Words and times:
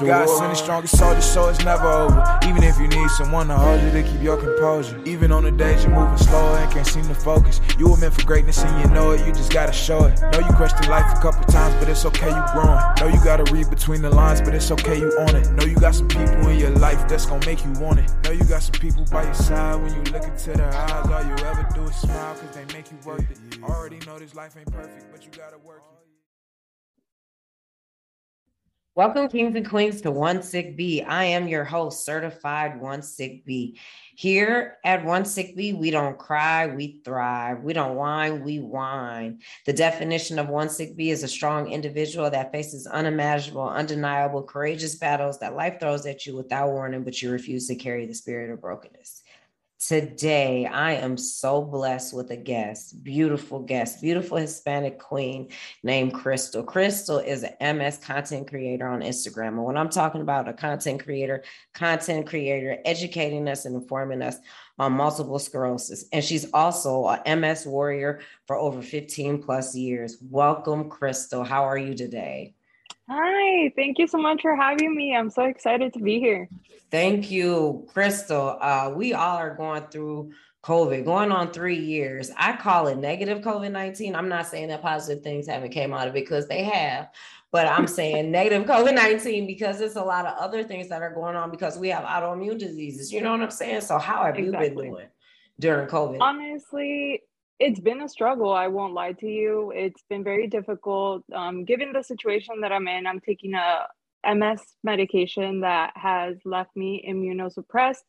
God 0.00 0.28
send 0.28 0.52
the 0.52 0.56
strongest 0.56 0.98
soldier, 0.98 1.20
so 1.20 1.48
it's 1.48 1.64
never 1.64 1.86
over. 1.86 2.38
Even 2.44 2.62
if 2.62 2.78
you 2.78 2.88
need 2.88 3.08
someone 3.10 3.48
to 3.48 3.56
hold 3.56 3.80
you 3.82 3.90
to 3.90 4.02
keep 4.02 4.22
your 4.22 4.36
composure. 4.36 5.00
Even 5.04 5.32
on 5.32 5.44
the 5.44 5.50
days 5.50 5.84
you're 5.84 5.94
moving 5.94 6.18
slower 6.18 6.58
and 6.58 6.70
can't 6.70 6.86
seem 6.86 7.06
to 7.08 7.14
focus. 7.14 7.60
You 7.78 7.88
were 7.88 7.96
meant 7.96 8.14
for 8.14 8.24
greatness 8.26 8.62
and 8.62 8.80
you 8.82 8.94
know 8.94 9.12
it, 9.12 9.26
you 9.26 9.32
just 9.32 9.52
gotta 9.52 9.72
show 9.72 10.04
it. 10.04 10.20
Know 10.20 10.40
you 10.40 10.54
questioned 10.54 10.88
life 10.88 11.06
a 11.16 11.20
couple 11.20 11.44
times, 11.44 11.74
but 11.76 11.88
it's 11.88 12.04
okay, 12.04 12.28
you 12.28 12.44
growing. 12.52 12.78
Know 13.00 13.08
you 13.08 13.22
gotta 13.24 13.50
read 13.52 13.70
between 13.70 14.02
the 14.02 14.10
lines, 14.10 14.40
but 14.40 14.54
it's 14.54 14.70
okay, 14.70 14.98
you 14.98 15.16
own 15.18 15.34
it. 15.34 15.50
Know 15.52 15.64
you 15.64 15.76
got 15.76 15.94
some 15.94 16.08
people 16.08 16.48
in 16.48 16.58
your 16.58 16.70
life 16.70 17.08
that's 17.08 17.26
gonna 17.26 17.44
make 17.46 17.64
you 17.64 17.72
want 17.72 17.98
it. 17.98 18.10
Know 18.24 18.32
you 18.32 18.44
got 18.44 18.62
some 18.62 18.78
people 18.80 19.04
by 19.10 19.24
your 19.24 19.34
side 19.34 19.80
when 19.82 19.94
you 19.94 20.02
look 20.12 20.24
into 20.24 20.52
their 20.52 20.72
eyes. 20.72 21.06
All 21.06 21.24
you 21.24 21.44
ever 21.44 21.66
do 21.74 21.84
is 21.84 21.96
smile, 21.96 22.34
cause 22.34 22.54
they 22.54 22.64
make 22.76 22.90
you 22.90 22.98
worth 23.04 23.30
it. 23.30 23.38
Already 23.62 23.98
know 24.06 24.18
this 24.18 24.34
life 24.34 24.56
ain't 24.56 24.70
perfect, 24.72 25.10
but 25.10 25.24
you 25.24 25.30
gotta 25.30 25.58
work 25.58 25.82
it. 25.90 25.95
Welcome, 28.96 29.28
Kings 29.28 29.54
and 29.54 29.68
Queens, 29.68 30.00
to 30.00 30.10
One 30.10 30.42
Sick 30.42 30.74
B. 30.74 31.02
I 31.02 31.24
am 31.24 31.48
your 31.48 31.64
host, 31.64 32.06
certified 32.06 32.80
One 32.80 33.02
Sick 33.02 33.44
B. 33.44 33.78
Here 34.14 34.78
at 34.86 35.04
One 35.04 35.26
Sick 35.26 35.54
B, 35.54 35.74
we 35.74 35.90
don't 35.90 36.18
cry, 36.18 36.66
we 36.66 37.02
thrive. 37.04 37.62
We 37.62 37.74
don't 37.74 37.96
whine, 37.96 38.42
we 38.42 38.58
whine. 38.58 39.40
The 39.66 39.74
definition 39.74 40.38
of 40.38 40.48
One 40.48 40.70
Sick 40.70 40.96
B 40.96 41.10
is 41.10 41.22
a 41.22 41.28
strong 41.28 41.70
individual 41.70 42.30
that 42.30 42.52
faces 42.52 42.86
unimaginable, 42.86 43.68
undeniable, 43.68 44.42
courageous 44.42 44.94
battles 44.94 45.38
that 45.40 45.54
life 45.54 45.78
throws 45.78 46.06
at 46.06 46.24
you 46.24 46.34
without 46.34 46.70
warning, 46.70 47.04
but 47.04 47.20
you 47.20 47.30
refuse 47.30 47.66
to 47.66 47.74
carry 47.74 48.06
the 48.06 48.14
spirit 48.14 48.50
of 48.50 48.62
brokenness. 48.62 49.22
Today, 49.86 50.66
I 50.66 50.94
am 50.94 51.16
so 51.16 51.62
blessed 51.62 52.12
with 52.12 52.32
a 52.32 52.36
guest, 52.36 53.04
beautiful 53.04 53.60
guest, 53.60 54.02
beautiful 54.02 54.36
Hispanic 54.36 54.98
queen 54.98 55.50
named 55.84 56.12
Crystal. 56.12 56.64
Crystal 56.64 57.18
is 57.18 57.44
an 57.44 57.76
MS 57.78 57.98
content 57.98 58.48
creator 58.48 58.88
on 58.88 59.02
Instagram. 59.02 59.50
And 59.50 59.64
when 59.64 59.76
I'm 59.76 59.88
talking 59.88 60.22
about 60.22 60.48
a 60.48 60.52
content 60.52 61.04
creator, 61.04 61.44
content 61.72 62.26
creator 62.26 62.78
educating 62.84 63.46
us 63.48 63.64
and 63.64 63.76
informing 63.76 64.22
us 64.22 64.38
on 64.76 64.90
multiple 64.90 65.38
sclerosis. 65.38 66.06
And 66.12 66.24
she's 66.24 66.50
also 66.52 67.04
a 67.04 67.36
MS 67.36 67.64
warrior 67.64 68.22
for 68.48 68.56
over 68.56 68.82
15 68.82 69.40
plus 69.40 69.76
years. 69.76 70.18
Welcome, 70.20 70.90
Crystal. 70.90 71.44
How 71.44 71.62
are 71.62 71.78
you 71.78 71.94
today? 71.94 72.55
Hi, 73.08 73.72
thank 73.76 73.98
you 73.98 74.08
so 74.08 74.18
much 74.18 74.42
for 74.42 74.56
having 74.56 74.94
me. 74.94 75.14
I'm 75.14 75.30
so 75.30 75.44
excited 75.44 75.92
to 75.92 76.00
be 76.00 76.18
here. 76.18 76.48
Thank 76.90 77.30
you, 77.30 77.86
Crystal. 77.92 78.58
Uh, 78.60 78.92
we 78.96 79.14
all 79.14 79.36
are 79.36 79.54
going 79.54 79.84
through 79.92 80.32
COVID, 80.64 81.04
going 81.04 81.30
on 81.30 81.52
three 81.52 81.78
years. 81.78 82.32
I 82.36 82.56
call 82.56 82.88
it 82.88 82.98
negative 82.98 83.42
COVID 83.42 83.70
19. 83.70 84.16
I'm 84.16 84.28
not 84.28 84.48
saying 84.48 84.68
that 84.68 84.82
positive 84.82 85.22
things 85.22 85.46
haven't 85.46 85.70
came 85.70 85.94
out 85.94 86.08
of 86.08 86.16
it 86.16 86.20
because 86.20 86.48
they 86.48 86.64
have, 86.64 87.08
but 87.52 87.68
I'm 87.68 87.86
saying 87.86 88.30
negative 88.32 88.66
COVID 88.66 88.94
19 88.94 89.46
because 89.46 89.78
there's 89.78 89.94
a 89.94 90.02
lot 90.02 90.26
of 90.26 90.36
other 90.38 90.64
things 90.64 90.88
that 90.88 91.02
are 91.02 91.14
going 91.14 91.36
on 91.36 91.52
because 91.52 91.78
we 91.78 91.88
have 91.90 92.02
autoimmune 92.02 92.58
diseases. 92.58 93.12
You 93.12 93.20
know 93.20 93.30
what 93.30 93.40
I'm 93.40 93.52
saying? 93.52 93.82
So, 93.82 93.98
how 93.98 94.24
have 94.24 94.36
exactly. 94.36 94.66
you 94.66 94.74
been 94.74 94.90
doing 94.90 95.06
during 95.60 95.86
COVID? 95.86 96.18
Honestly, 96.20 97.22
it's 97.58 97.80
been 97.80 98.02
a 98.02 98.08
struggle. 98.08 98.52
I 98.52 98.68
won't 98.68 98.92
lie 98.94 99.12
to 99.12 99.26
you. 99.26 99.72
It's 99.74 100.02
been 100.10 100.22
very 100.22 100.46
difficult. 100.46 101.24
Um, 101.34 101.64
given 101.64 101.92
the 101.92 102.02
situation 102.02 102.60
that 102.60 102.72
I'm 102.72 102.86
in, 102.88 103.06
I'm 103.06 103.20
taking 103.20 103.54
a 103.54 103.86
MS 104.34 104.60
medication 104.84 105.60
that 105.60 105.92
has 105.94 106.36
left 106.44 106.76
me 106.76 107.04
immunosuppressed. 107.08 108.04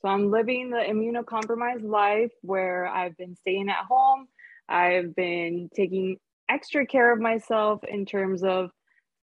So 0.00 0.08
I'm 0.08 0.30
living 0.30 0.70
the 0.70 0.76
immunocompromised 0.76 1.88
life 1.88 2.32
where 2.42 2.86
I've 2.86 3.16
been 3.16 3.34
staying 3.36 3.68
at 3.68 3.86
home. 3.88 4.28
I've 4.68 5.14
been 5.16 5.70
taking 5.74 6.18
extra 6.48 6.86
care 6.86 7.12
of 7.12 7.20
myself 7.20 7.80
in 7.88 8.04
terms 8.04 8.44
of 8.44 8.70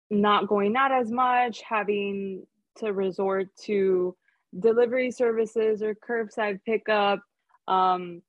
not 0.10 0.48
going 0.48 0.76
out 0.76 0.92
as 0.92 1.12
much, 1.12 1.62
having 1.62 2.46
to 2.78 2.92
resort 2.92 3.48
to 3.66 4.16
delivery 4.60 5.12
services 5.12 5.82
or 5.82 5.96
curbside 5.96 6.60
pickup. 6.66 7.22
Um, 7.68 8.22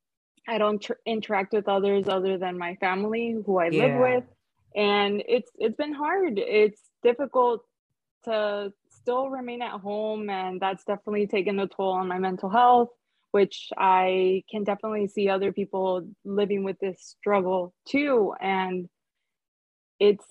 I 0.49 0.59
don't 0.59 0.81
tr- 0.81 0.93
interact 1.05 1.53
with 1.53 1.69
others 1.69 2.09
other 2.09 2.39
than 2.39 2.59
my 2.59 2.77
family 2.77 3.37
who 3.45 3.59
I 3.59 3.69
yeah. 3.69 3.83
live 3.83 4.01
with, 4.01 4.25
and 4.75 5.23
it's 5.27 5.51
it's 5.57 5.77
been 5.77 5.93
hard. 5.93 6.35
It's 6.39 6.81
difficult 7.03 7.63
to 8.25 8.73
still 8.91 9.29
remain 9.31 9.63
at 9.63 9.81
home, 9.81 10.31
and 10.31 10.61
that's 10.61 10.85
definitely 10.85 11.27
taken 11.27 11.59
a 11.59 11.67
toll 11.67 11.93
on 11.93 12.09
my 12.09 12.19
mental 12.19 12.49
health. 12.49 12.91
Which 13.33 13.69
I 13.77 14.45
can 14.51 14.65
definitely 14.65 15.09
see 15.09 15.29
other 15.29 15.53
people 15.53 16.09
living 16.25 16.65
with 16.65 16.79
this 16.79 17.17
struggle 17.21 17.75
too, 17.87 18.33
and 18.41 18.89
it's 19.99 20.25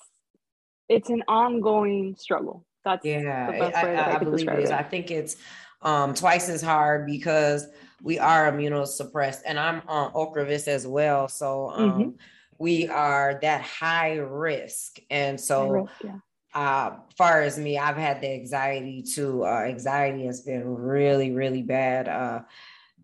it's 0.90 1.10
an 1.10 1.24
ongoing 1.28 2.16
struggle. 2.18 2.66
That's 2.84 3.06
yeah, 3.06 3.50
I, 3.52 3.86
I, 3.88 4.16
I 4.16 4.18
believe 4.20 4.48
it 4.48 4.60
is. 4.60 4.70
It. 4.70 4.76
I 4.76 4.84
think 4.84 5.10
it's 5.12 5.38
um, 5.82 6.14
twice 6.14 6.50
as 6.50 6.62
hard 6.62 7.06
because 7.06 7.68
we 8.02 8.20
are 8.20 8.52
immunosuppressed, 8.52 9.42
and 9.46 9.60
I'm 9.60 9.82
on 9.88 10.12
Ocrevus 10.14 10.68
as 10.68 10.86
well. 10.86 11.28
So 11.28 11.70
um, 11.70 11.92
mm-hmm. 11.92 12.10
we 12.58 12.88
are 12.88 13.40
that 13.42 13.62
high 13.62 14.18
risk, 14.18 15.00
and 15.10 15.40
so. 15.40 15.70
Risk, 15.70 15.92
yeah. 16.04 16.18
Uh, 16.54 17.00
far 17.18 17.42
as 17.42 17.60
me, 17.60 17.78
I've 17.78 17.98
had 17.98 18.22
the 18.22 18.30
anxiety 18.30 19.02
too. 19.04 19.44
Uh, 19.44 19.64
anxiety 19.68 20.26
has 20.26 20.40
been 20.40 20.64
really, 20.64 21.32
really 21.32 21.62
bad. 21.62 22.08
Uh, 22.08 22.44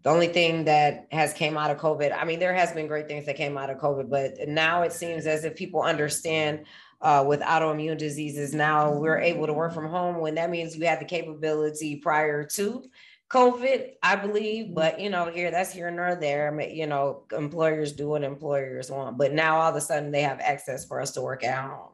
the 0.04 0.10
only 0.10 0.28
thing 0.28 0.66
that 0.66 1.08
has 1.12 1.34
came 1.34 1.58
out 1.58 1.70
of 1.70 1.78
COVID, 1.78 2.16
I 2.18 2.24
mean, 2.26 2.40
there 2.40 2.54
has 2.54 2.72
been 2.72 2.88
great 2.88 3.08
things 3.08 3.26
that 3.26 3.36
came 3.36 3.58
out 3.58 3.70
of 3.70 3.78
COVID, 3.78 4.10
but 4.10 4.48
now 4.48 4.81
it 4.84 4.94
seems 4.94 5.28
as 5.28 5.44
if 5.44 5.56
people 5.56 5.81
understand 5.81 6.66
uh, 7.01 7.23
with 7.28 7.41
autoimmune 7.41 7.97
diseases. 7.97 8.53
Now 8.53 8.94
we're 8.94 9.19
able 9.19 9.47
to 9.47 9.53
work 9.53 9.73
from 9.73 9.89
home 9.89 10.19
when 10.19 10.35
that 10.35 10.50
means 10.50 10.75
you 10.75 10.85
had 10.85 11.01
the 11.01 11.06
capability 11.06 11.95
prior 11.95 12.44
to 12.45 12.84
COVID, 13.31 13.94
I 14.03 14.17
believe, 14.17 14.75
but 14.75 15.00
you 15.00 15.09
know, 15.09 15.31
here 15.31 15.51
that's 15.51 15.72
here 15.72 15.89
nor 15.89 16.16
there. 16.16 16.59
You 16.59 16.85
know, 16.85 17.23
employers 17.31 17.94
do 17.94 18.09
what 18.09 18.23
employers 18.23 18.91
want, 18.91 19.17
but 19.17 19.34
now 19.34 19.62
all 19.62 19.69
of 19.69 19.75
a 19.75 19.81
sudden 19.81 20.12
they 20.12 20.22
have 20.23 20.41
access 20.41 20.85
for 20.85 21.00
us 21.00 21.12
to 21.12 21.22
work 21.22 21.44
at 21.44 21.63
home. 21.63 21.91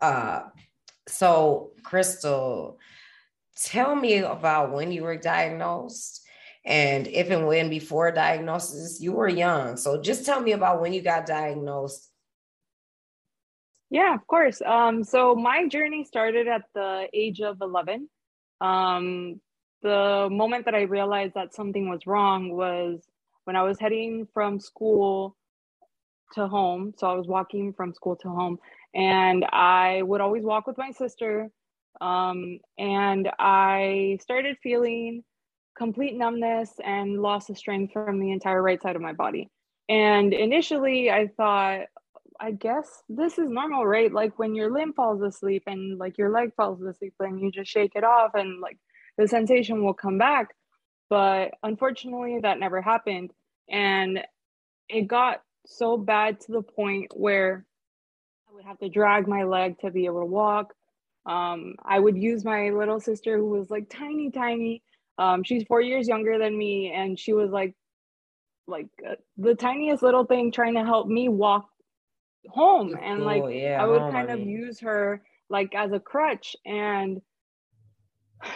Uh, 0.00 0.42
so, 1.08 1.70
Crystal, 1.82 2.78
tell 3.56 3.96
me 3.96 4.18
about 4.18 4.72
when 4.72 4.92
you 4.92 5.04
were 5.04 5.16
diagnosed 5.16 6.20
and 6.66 7.08
if 7.08 7.30
and 7.30 7.46
when 7.46 7.70
before 7.70 8.12
diagnosis 8.12 9.00
you 9.00 9.12
were 9.12 9.28
young. 9.28 9.78
So, 9.78 10.02
just 10.02 10.26
tell 10.26 10.40
me 10.40 10.52
about 10.52 10.82
when 10.82 10.92
you 10.92 11.00
got 11.00 11.24
diagnosed. 11.24 12.11
Yeah, 13.92 14.14
of 14.14 14.26
course. 14.26 14.62
Um, 14.62 15.04
so, 15.04 15.34
my 15.34 15.68
journey 15.68 16.04
started 16.04 16.48
at 16.48 16.62
the 16.74 17.08
age 17.12 17.42
of 17.42 17.58
11. 17.60 18.08
Um, 18.62 19.40
the 19.82 20.28
moment 20.30 20.64
that 20.64 20.74
I 20.74 20.82
realized 20.82 21.34
that 21.34 21.54
something 21.54 21.90
was 21.90 22.06
wrong 22.06 22.52
was 22.56 23.02
when 23.44 23.54
I 23.56 23.62
was 23.64 23.78
heading 23.78 24.28
from 24.32 24.60
school 24.60 25.36
to 26.34 26.48
home. 26.48 26.94
So 26.96 27.08
I 27.08 27.14
was 27.14 27.28
walking 27.28 27.74
from 27.74 27.94
school 27.94 28.16
to 28.16 28.28
home, 28.30 28.58
and 28.94 29.44
I 29.52 30.02
would 30.02 30.22
always 30.22 30.44
walk 30.44 30.66
with 30.66 30.78
my 30.78 30.92
sister. 30.92 31.50
Um, 32.00 32.60
and 32.78 33.30
I 33.38 34.18
started 34.22 34.56
feeling 34.62 35.22
complete 35.76 36.16
numbness 36.16 36.72
and 36.84 37.20
loss 37.20 37.50
of 37.50 37.58
strength 37.58 37.92
from 37.92 38.20
the 38.20 38.32
entire 38.32 38.62
right 38.62 38.80
side 38.82 38.96
of 38.96 39.02
my 39.02 39.12
body. 39.12 39.50
And 39.88 40.32
initially, 40.32 41.10
I 41.10 41.28
thought, 41.36 41.82
I 42.40 42.52
guess 42.52 43.02
this 43.08 43.38
is 43.38 43.48
normal, 43.48 43.86
right? 43.86 44.12
Like 44.12 44.38
when 44.38 44.54
your 44.54 44.70
limb 44.72 44.92
falls 44.92 45.22
asleep 45.22 45.64
and 45.66 45.98
like 45.98 46.18
your 46.18 46.30
leg 46.30 46.54
falls 46.56 46.80
asleep, 46.82 47.14
and 47.20 47.40
you 47.40 47.50
just 47.50 47.70
shake 47.70 47.92
it 47.94 48.04
off, 48.04 48.32
and 48.34 48.60
like 48.60 48.78
the 49.18 49.28
sensation 49.28 49.84
will 49.84 49.94
come 49.94 50.18
back. 50.18 50.54
But 51.10 51.52
unfortunately, 51.62 52.38
that 52.42 52.58
never 52.58 52.80
happened. 52.80 53.32
And 53.68 54.20
it 54.88 55.02
got 55.08 55.42
so 55.66 55.96
bad 55.96 56.40
to 56.40 56.52
the 56.52 56.62
point 56.62 57.12
where 57.14 57.64
I 58.48 58.54
would 58.54 58.64
have 58.64 58.78
to 58.78 58.88
drag 58.88 59.28
my 59.28 59.44
leg 59.44 59.78
to 59.80 59.90
be 59.90 60.06
able 60.06 60.20
to 60.20 60.26
walk. 60.26 60.74
Um, 61.24 61.76
I 61.84 62.00
would 62.00 62.16
use 62.16 62.44
my 62.44 62.70
little 62.70 63.00
sister, 63.00 63.36
who 63.36 63.50
was 63.50 63.70
like 63.70 63.88
tiny, 63.88 64.30
tiny. 64.30 64.82
Um, 65.18 65.44
she's 65.44 65.64
four 65.64 65.80
years 65.80 66.08
younger 66.08 66.38
than 66.38 66.56
me, 66.56 66.92
and 66.92 67.18
she 67.18 67.32
was 67.32 67.50
like, 67.50 67.74
like 68.66 68.88
uh, 69.08 69.16
the 69.36 69.54
tiniest 69.54 70.02
little 70.02 70.24
thing, 70.24 70.50
trying 70.50 70.74
to 70.74 70.84
help 70.84 71.06
me 71.06 71.28
walk 71.28 71.68
home. 72.48 72.96
And 73.00 73.24
like, 73.24 73.42
yeah, 73.50 73.82
I 73.82 73.86
would 73.86 74.12
kind 74.12 74.30
I 74.30 74.36
mean. 74.36 74.42
of 74.42 74.48
use 74.48 74.80
her 74.80 75.22
like 75.48 75.74
as 75.74 75.92
a 75.92 76.00
crutch. 76.00 76.56
And 76.64 77.20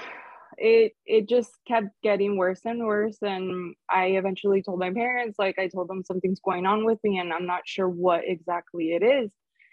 it 0.59 0.93
it 1.05 1.29
just 1.29 1.53
kept 1.67 1.89
getting 2.03 2.37
worse 2.37 2.61
and 2.65 2.83
worse 2.83 3.19
and 3.21 3.75
i 3.91 4.07
eventually 4.07 4.63
told 4.63 4.79
my 4.79 4.91
parents 4.91 5.39
like 5.39 5.59
i 5.59 5.69
told 5.69 5.89
them 5.89 6.03
something's 6.03 6.41
going 6.41 6.65
on 6.65 6.85
with 6.85 6.99
me 7.05 7.19
and 7.19 7.33
i'm 7.33 7.47
not 7.47 7.61
sure 7.67 7.89
what 7.89 8.23
exactly 8.25 8.93
it 8.93 9.03
is 9.03 9.31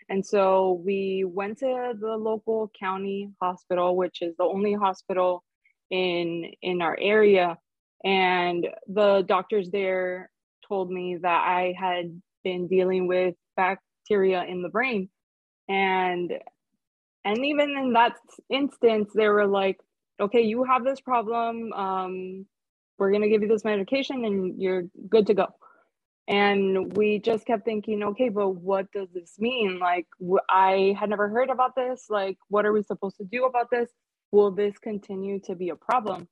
and 0.10 0.26
so 0.26 0.82
we 0.86 1.24
went 1.26 1.58
to 1.58 1.94
the 2.00 2.18
local 2.18 2.70
county 2.78 3.30
hospital 3.42 3.96
which 3.96 4.22
is 4.22 4.36
the 4.38 4.44
only 4.44 4.74
hospital 4.74 5.44
in 5.90 6.52
in 6.62 6.82
our 6.82 6.98
area 7.00 7.58
and 8.04 8.68
the 8.88 9.24
doctors 9.26 9.70
there 9.72 10.30
told 10.68 10.92
me 10.92 11.18
that 11.22 11.48
i 11.48 11.74
had 11.78 12.22
been 12.44 12.68
dealing 12.68 13.08
with 13.08 13.36
bacteria 14.14 14.44
in 14.44 14.62
the 14.62 14.70
brain. 14.70 15.10
And 15.70 16.32
and 17.26 17.46
even 17.46 17.70
in 17.78 17.94
that 17.94 18.16
instance 18.50 19.10
they 19.16 19.30
were 19.30 19.48
like 19.48 19.80
okay 20.20 20.42
you 20.42 20.64
have 20.66 20.84
this 20.84 21.00
problem 21.00 21.72
um, 21.74 22.46
we're 22.98 23.12
going 23.12 23.22
to 23.24 23.30
give 23.30 23.42
you 23.42 23.48
this 23.48 23.64
medication 23.64 24.26
and 24.26 24.62
you're 24.62 24.84
good 25.10 25.28
to 25.28 25.34
go. 25.34 25.48
And 26.28 26.96
we 26.96 27.20
just 27.20 27.46
kept 27.46 27.66
thinking 27.66 28.04
okay 28.04 28.30
but 28.30 28.50
what 28.50 28.92
does 28.92 29.10
this 29.14 29.36
mean? 29.40 29.80
Like 29.80 30.08
i 30.50 30.96
had 31.00 31.10
never 31.10 31.30
heard 31.30 31.50
about 31.50 31.76
this. 31.76 32.06
Like 32.10 32.38
what 32.50 32.66
are 32.66 32.74
we 32.74 32.84
supposed 32.84 33.18
to 33.18 33.26
do 33.26 33.46
about 33.46 33.70
this? 33.72 33.90
Will 34.32 34.52
this 34.52 34.78
continue 34.78 35.40
to 35.46 35.56
be 35.56 35.70
a 35.70 35.76
problem? 35.76 36.28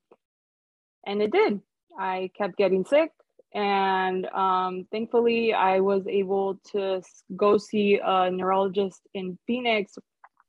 And 1.06 1.22
it 1.22 1.32
did. 1.32 1.62
I 2.00 2.32
kept 2.38 2.58
getting 2.58 2.86
sick 2.86 3.12
and 3.54 4.26
um, 4.28 4.88
thankfully 4.92 5.54
i 5.54 5.80
was 5.80 6.08
able 6.08 6.60
to 6.72 7.02
go 7.36 7.58
see 7.58 8.00
a 8.04 8.32
neurologist 8.32 9.02
in 9.14 9.38
phoenix 9.46 9.98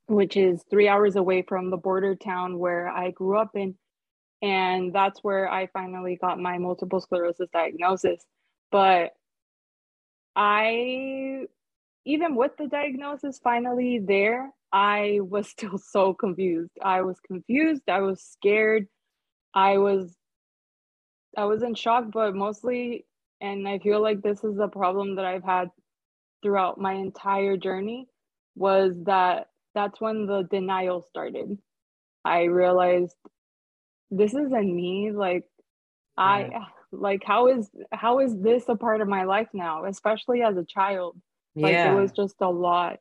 which 0.07 0.35
is 0.37 0.63
three 0.69 0.87
hours 0.87 1.15
away 1.15 1.41
from 1.41 1.69
the 1.69 1.77
border 1.77 2.15
town 2.15 2.57
where 2.57 2.87
i 2.89 3.11
grew 3.11 3.37
up 3.37 3.51
in 3.55 3.75
and 4.41 4.93
that's 4.93 5.23
where 5.23 5.49
i 5.49 5.67
finally 5.67 6.17
got 6.19 6.39
my 6.39 6.57
multiple 6.57 6.99
sclerosis 6.99 7.49
diagnosis 7.53 8.25
but 8.71 9.11
I, 10.35 11.45
even 12.05 12.35
with 12.35 12.53
the 12.57 12.67
diagnosis 12.67 13.39
finally 13.43 13.99
there, 13.99 14.51
I 14.71 15.19
was 15.21 15.47
still 15.51 15.77
so 15.77 16.13
confused. 16.13 16.71
I 16.83 17.01
was 17.01 17.19
confused. 17.19 17.83
I 17.87 18.01
was 18.01 18.21
scared. 18.21 18.87
I 19.53 19.77
was, 19.77 20.15
I 21.37 21.45
was 21.45 21.63
in 21.63 21.75
shock, 21.75 22.05
but 22.11 22.35
mostly, 22.35 23.05
and 23.41 23.67
I 23.67 23.79
feel 23.79 24.01
like 24.01 24.21
this 24.21 24.43
is 24.43 24.57
a 24.59 24.67
problem 24.67 25.15
that 25.15 25.25
I've 25.25 25.43
had 25.43 25.69
throughout 26.41 26.79
my 26.79 26.93
entire 26.93 27.57
journey, 27.57 28.07
was 28.55 28.93
that 29.05 29.47
that's 29.73 29.99
when 29.99 30.25
the 30.25 30.43
denial 30.43 31.01
started. 31.09 31.57
I 32.23 32.43
realized 32.43 33.15
this 34.11 34.33
isn't 34.33 34.75
me. 34.75 35.11
Like, 35.11 35.45
I 36.17 36.67
like 36.93 37.23
how 37.23 37.47
is 37.47 37.69
how 37.91 38.19
is 38.19 38.39
this 38.39 38.65
a 38.69 38.75
part 38.75 39.01
of 39.01 39.07
my 39.07 39.23
life 39.23 39.47
now 39.53 39.85
especially 39.85 40.43
as 40.43 40.55
a 40.57 40.63
child 40.63 41.19
like 41.55 41.73
yeah. 41.73 41.91
it 41.91 41.95
was 41.99 42.11
just 42.11 42.35
a 42.41 42.49
lot 42.49 42.99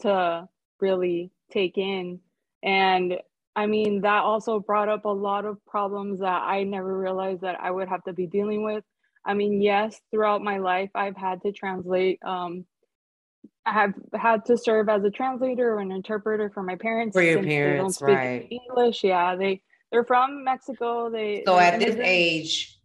to 0.00 0.48
really 0.80 1.30
take 1.50 1.76
in 1.76 2.20
and 2.62 3.18
i 3.56 3.66
mean 3.66 4.02
that 4.02 4.22
also 4.22 4.60
brought 4.60 4.88
up 4.88 5.04
a 5.04 5.08
lot 5.08 5.44
of 5.44 5.58
problems 5.66 6.20
that 6.20 6.42
i 6.42 6.62
never 6.62 6.96
realized 6.96 7.40
that 7.40 7.56
i 7.60 7.70
would 7.70 7.88
have 7.88 8.04
to 8.04 8.12
be 8.12 8.26
dealing 8.26 8.62
with 8.62 8.84
i 9.24 9.34
mean 9.34 9.60
yes 9.60 10.00
throughout 10.12 10.42
my 10.42 10.58
life 10.58 10.90
i've 10.94 11.16
had 11.16 11.42
to 11.42 11.50
translate 11.50 12.20
um 12.24 12.64
I 13.64 13.72
have 13.72 13.94
had 14.14 14.44
to 14.44 14.56
serve 14.56 14.88
as 14.88 15.02
a 15.02 15.10
translator 15.10 15.74
or 15.74 15.80
an 15.80 15.90
interpreter 15.90 16.50
for 16.54 16.62
my 16.62 16.76
parents. 16.76 17.14
For 17.14 17.22
your 17.22 17.42
parents, 17.42 18.00
right? 18.00 18.46
English, 18.48 19.02
yeah. 19.02 19.34
They 19.34 19.60
they're 19.90 20.04
from 20.04 20.44
Mexico. 20.44 21.10
They 21.10 21.42
so 21.44 21.58
at 21.58 21.80
this 21.80 21.96
age, 22.00 22.78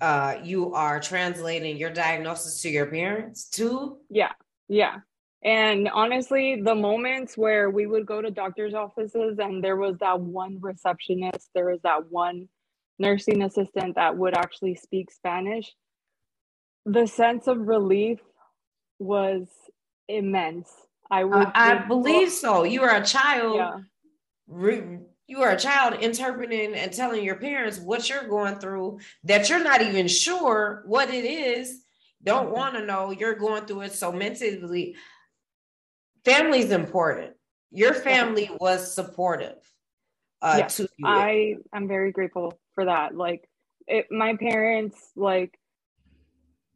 uh, 0.00 0.36
you 0.44 0.74
are 0.74 1.00
translating 1.00 1.76
your 1.76 1.90
diagnosis 1.90 2.62
to 2.62 2.70
your 2.70 2.86
parents 2.86 3.48
too? 3.48 3.98
Yeah, 4.10 4.32
yeah. 4.68 4.98
And 5.44 5.88
honestly, 5.88 6.60
the 6.60 6.74
moments 6.74 7.36
where 7.36 7.70
we 7.70 7.86
would 7.86 8.06
go 8.06 8.20
to 8.20 8.30
doctor's 8.30 8.74
offices 8.74 9.38
and 9.38 9.62
there 9.62 9.76
was 9.76 9.96
that 9.98 10.20
one 10.20 10.58
receptionist, 10.60 11.50
there 11.54 11.66
was 11.66 11.80
that 11.82 12.10
one 12.10 12.48
nursing 12.98 13.42
assistant 13.42 13.94
that 13.94 14.16
would 14.16 14.36
actually 14.36 14.74
speak 14.74 15.12
Spanish, 15.12 15.72
the 16.84 17.06
sense 17.06 17.46
of 17.46 17.68
relief 17.68 18.18
was 18.98 19.46
immense. 20.08 20.70
I 21.10 21.24
would. 21.24 21.46
Uh, 21.46 21.52
I 21.54 21.74
believe 21.86 22.30
so. 22.30 22.64
You 22.64 22.82
were 22.82 22.94
a 22.94 23.04
child. 23.04 23.56
Yeah. 23.56 23.78
Re- 24.48 24.98
you 25.28 25.42
are 25.42 25.50
a 25.50 25.58
child 25.58 26.00
interpreting 26.00 26.74
and 26.74 26.92
telling 26.92 27.22
your 27.22 27.36
parents 27.36 27.78
what 27.78 28.08
you're 28.08 28.26
going 28.26 28.58
through 28.58 28.98
that 29.24 29.48
you're 29.48 29.62
not 29.62 29.82
even 29.82 30.08
sure 30.08 30.82
what 30.86 31.10
it 31.12 31.24
is 31.26 31.82
don't 32.24 32.46
mm-hmm. 32.46 32.54
want 32.54 32.74
to 32.74 32.86
know 32.86 33.10
you're 33.10 33.34
going 33.34 33.66
through 33.66 33.82
it 33.82 33.92
so 33.92 34.10
mentally 34.10 34.96
family 36.28 36.60
is 36.60 36.70
important 36.70 37.32
your 37.70 37.94
family 37.94 38.50
was 38.60 38.94
supportive 38.94 39.58
uh 40.42 40.56
yes, 40.58 40.76
to 40.76 40.82
you 40.96 41.06
i 41.06 41.54
am 41.74 41.88
very 41.88 42.12
grateful 42.12 42.58
for 42.74 42.84
that 42.84 43.14
like 43.14 43.48
it, 43.86 44.06
my 44.10 44.36
parents 44.36 44.98
like 45.16 45.58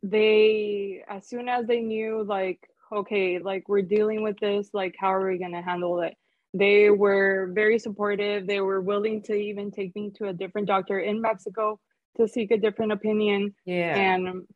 they 0.02 1.02
as 1.08 1.28
soon 1.28 1.48
as 1.48 1.66
they 1.66 1.80
knew 1.80 2.24
like 2.24 2.58
okay 2.92 3.38
like 3.38 3.68
we're 3.68 3.82
dealing 3.82 4.22
with 4.22 4.38
this 4.40 4.70
like 4.72 4.94
how 4.98 5.12
are 5.12 5.30
we 5.30 5.38
going 5.38 5.52
to 5.52 5.62
handle 5.62 6.00
it 6.00 6.14
they 6.54 6.90
were 6.90 7.50
very 7.52 7.78
supportive. 7.78 8.46
They 8.46 8.60
were 8.60 8.80
willing 8.80 9.22
to 9.22 9.34
even 9.34 9.70
take 9.70 9.94
me 9.96 10.10
to 10.16 10.28
a 10.28 10.32
different 10.32 10.66
doctor 10.66 10.98
in 10.98 11.20
Mexico 11.20 11.80
to 12.18 12.28
seek 12.28 12.50
a 12.50 12.58
different 12.58 12.92
opinion. 12.92 13.54
Yeah. 13.64 13.96
And 13.96 14.46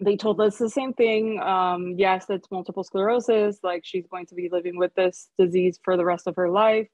they 0.00 0.16
told 0.16 0.40
us 0.40 0.58
the 0.58 0.70
same 0.70 0.92
thing. 0.92 1.40
Um, 1.40 1.94
yes, 1.96 2.26
it's 2.28 2.50
multiple 2.50 2.84
sclerosis. 2.84 3.58
Like 3.62 3.82
she's 3.84 4.06
going 4.06 4.26
to 4.26 4.34
be 4.34 4.48
living 4.50 4.78
with 4.78 4.94
this 4.94 5.28
disease 5.38 5.78
for 5.82 5.96
the 5.96 6.04
rest 6.04 6.26
of 6.26 6.36
her 6.36 6.50
life. 6.50 6.88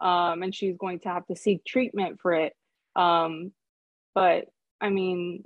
Um, 0.00 0.42
and 0.42 0.54
she's 0.54 0.76
going 0.76 1.00
to 1.00 1.08
have 1.08 1.26
to 1.26 1.36
seek 1.36 1.64
treatment 1.64 2.20
for 2.20 2.32
it. 2.32 2.54
Um, 2.94 3.52
but 4.14 4.46
I 4.80 4.90
mean, 4.90 5.44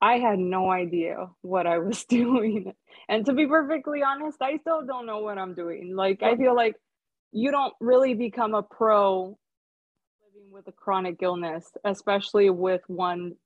I 0.00 0.18
had 0.18 0.38
no 0.38 0.70
idea 0.70 1.28
what 1.42 1.66
I 1.66 1.78
was 1.78 2.04
doing. 2.08 2.72
And 3.08 3.24
to 3.26 3.32
be 3.32 3.46
perfectly 3.46 4.02
honest, 4.02 4.38
I 4.40 4.58
still 4.58 4.84
don't 4.84 5.06
know 5.06 5.18
what 5.18 5.38
I'm 5.38 5.54
doing. 5.54 5.94
Like, 5.94 6.22
I 6.22 6.36
feel 6.36 6.54
like 6.54 6.76
you 7.32 7.50
don't 7.50 7.74
really 7.80 8.14
become 8.14 8.54
a 8.54 8.62
pro 8.62 9.38
living 10.34 10.50
with 10.50 10.66
a 10.68 10.72
chronic 10.72 11.18
illness, 11.22 11.70
especially 11.84 12.50
with 12.50 12.82
one 12.88 13.36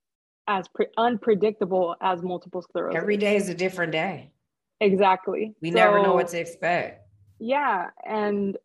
as 0.51 0.67
pre- 0.69 0.89
unpredictable 0.97 1.95
as 2.01 2.23
multiple 2.23 2.61
sclerosis. 2.61 3.01
Every 3.01 3.17
day 3.17 3.37
is 3.37 3.49
a 3.49 3.55
different 3.55 3.93
day. 3.93 4.33
Exactly. 4.81 5.55
We 5.63 5.71
so, 5.71 5.77
never 5.77 6.01
know 6.01 6.15
what 6.15 6.29
to 6.29 6.41
expect. 6.41 7.07
Yeah, 7.39 7.91
and 8.05 8.59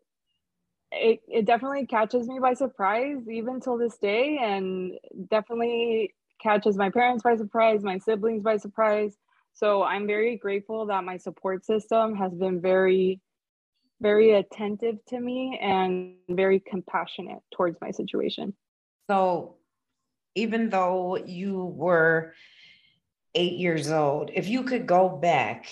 it 0.91 1.19
it 1.27 1.45
definitely 1.45 1.85
catches 1.85 2.27
me 2.27 2.39
by 2.39 2.55
surprise 2.55 3.17
even 3.29 3.59
till 3.59 3.77
this 3.77 3.97
day 3.97 4.39
and 4.41 4.93
definitely 5.29 6.15
catches 6.41 6.75
my 6.75 6.89
parents 6.89 7.23
by 7.23 7.35
surprise, 7.35 7.83
my 7.83 7.99
siblings 7.99 8.41
by 8.41 8.57
surprise. 8.57 9.15
So 9.53 9.83
I'm 9.83 10.07
very 10.07 10.37
grateful 10.37 10.87
that 10.87 11.03
my 11.03 11.17
support 11.17 11.65
system 11.65 12.15
has 12.15 12.33
been 12.33 12.61
very 12.61 13.21
very 14.01 14.31
attentive 14.31 14.97
to 15.07 15.19
me 15.19 15.57
and 15.61 16.15
very 16.29 16.59
compassionate 16.59 17.39
towards 17.53 17.77
my 17.79 17.91
situation. 17.91 18.53
So, 19.09 19.55
even 20.35 20.69
though 20.69 21.17
you 21.17 21.65
were 21.65 22.33
eight 23.33 23.53
years 23.53 23.89
old, 23.89 24.29
if 24.33 24.47
you 24.47 24.63
could 24.63 24.85
go 24.85 25.09
back 25.09 25.67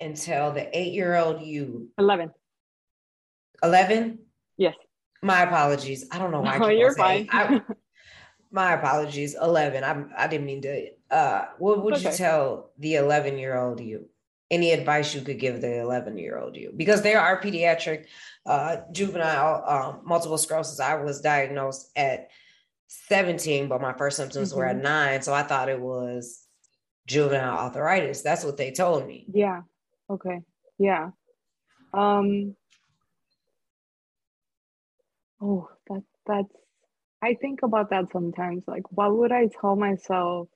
and 0.00 0.16
tell 0.16 0.52
the 0.52 0.76
eight 0.76 0.92
year 0.92 1.14
old 1.14 1.42
you 1.42 1.90
11. 1.98 2.30
11? 3.62 4.18
Yes. 4.56 4.74
My 5.22 5.42
apologies. 5.42 6.06
I 6.10 6.18
don't 6.18 6.30
know 6.30 6.40
why. 6.40 6.58
Oh, 6.62 6.68
you're 6.68 6.94
fine. 6.94 7.28
I, 7.30 7.60
my 8.50 8.72
apologies. 8.72 9.34
11. 9.40 9.84
I'm, 9.84 10.10
I 10.16 10.26
didn't 10.26 10.46
mean 10.46 10.62
to. 10.62 10.88
Uh, 11.10 11.46
what 11.58 11.82
would 11.84 11.94
okay. 11.94 12.10
you 12.10 12.16
tell 12.16 12.70
the 12.78 12.96
11 12.96 13.38
year 13.38 13.56
old 13.56 13.80
you? 13.80 14.08
any 14.50 14.72
advice 14.72 15.14
you 15.14 15.20
could 15.20 15.38
give 15.38 15.60
the 15.60 15.80
11 15.80 16.16
year 16.16 16.38
old 16.38 16.56
you 16.56 16.72
because 16.76 17.02
there 17.02 17.20
are 17.20 17.40
pediatric 17.40 18.06
uh, 18.46 18.76
juvenile 18.92 19.62
um, 19.66 20.00
multiple 20.04 20.38
sclerosis 20.38 20.80
i 20.80 20.94
was 20.94 21.20
diagnosed 21.20 21.90
at 21.96 22.30
17 22.88 23.68
but 23.68 23.80
my 23.80 23.92
first 23.92 24.16
symptoms 24.16 24.50
mm-hmm. 24.50 24.58
were 24.58 24.66
at 24.66 24.76
mm-hmm. 24.76 24.84
nine 24.84 25.22
so 25.22 25.32
i 25.32 25.42
thought 25.42 25.68
it 25.68 25.80
was 25.80 26.46
juvenile 27.06 27.58
arthritis 27.58 28.22
that's 28.22 28.44
what 28.44 28.56
they 28.56 28.70
told 28.70 29.06
me 29.06 29.26
yeah 29.32 29.62
okay 30.10 30.40
yeah 30.78 31.10
um 31.94 32.54
oh 35.40 35.68
that 35.88 36.02
that's 36.26 36.54
i 37.22 37.34
think 37.34 37.62
about 37.62 37.90
that 37.90 38.10
sometimes 38.12 38.64
like 38.66 38.90
what 38.90 39.16
would 39.16 39.32
i 39.32 39.48
tell 39.60 39.76
myself 39.76 40.48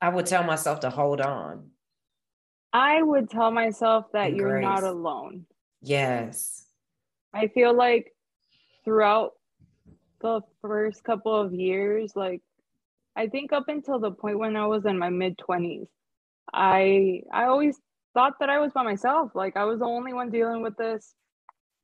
I 0.00 0.08
would 0.08 0.26
tell 0.26 0.42
myself 0.42 0.80
to 0.80 0.90
hold 0.90 1.20
on. 1.20 1.70
I 2.72 3.02
would 3.02 3.28
tell 3.28 3.50
myself 3.50 4.06
that 4.12 4.34
you're 4.34 4.60
not 4.60 4.82
alone. 4.82 5.46
Yes. 5.82 6.64
I 7.34 7.48
feel 7.48 7.74
like 7.74 8.14
throughout 8.84 9.32
the 10.20 10.40
first 10.62 11.04
couple 11.04 11.34
of 11.34 11.52
years, 11.52 12.12
like 12.14 12.42
I 13.16 13.26
think 13.28 13.52
up 13.52 13.64
until 13.68 13.98
the 13.98 14.10
point 14.10 14.38
when 14.38 14.56
I 14.56 14.66
was 14.66 14.84
in 14.86 14.98
my 14.98 15.10
mid 15.10 15.38
20s, 15.38 15.86
I 16.52 17.22
I 17.32 17.44
always 17.44 17.78
thought 18.14 18.34
that 18.40 18.50
I 18.50 18.58
was 18.58 18.72
by 18.72 18.82
myself. 18.82 19.32
Like 19.34 19.56
I 19.56 19.64
was 19.64 19.80
the 19.80 19.86
only 19.86 20.12
one 20.12 20.30
dealing 20.30 20.62
with 20.62 20.76
this. 20.76 21.14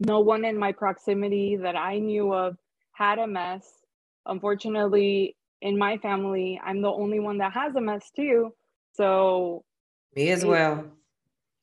No 0.00 0.21
one 0.21 0.45
in 0.45 0.59
my 0.59 0.73
proximity 0.73 1.57
that 1.57 1.76
I 1.76 1.99
knew 1.99 2.33
of 2.33 2.57
had 2.93 3.19
MS. 3.19 3.64
Unfortunately, 4.26 5.37
in 5.62 5.78
my 5.78 5.99
family, 5.99 6.61
I'm 6.64 6.83
the 6.83 6.90
only 6.90 7.21
one 7.21 7.38
that 7.38 7.52
has 7.52 7.75
MS 7.75 8.11
too. 8.14 8.52
So 8.93 9.64
me 10.14 10.31
as 10.31 10.45
well. 10.45 10.85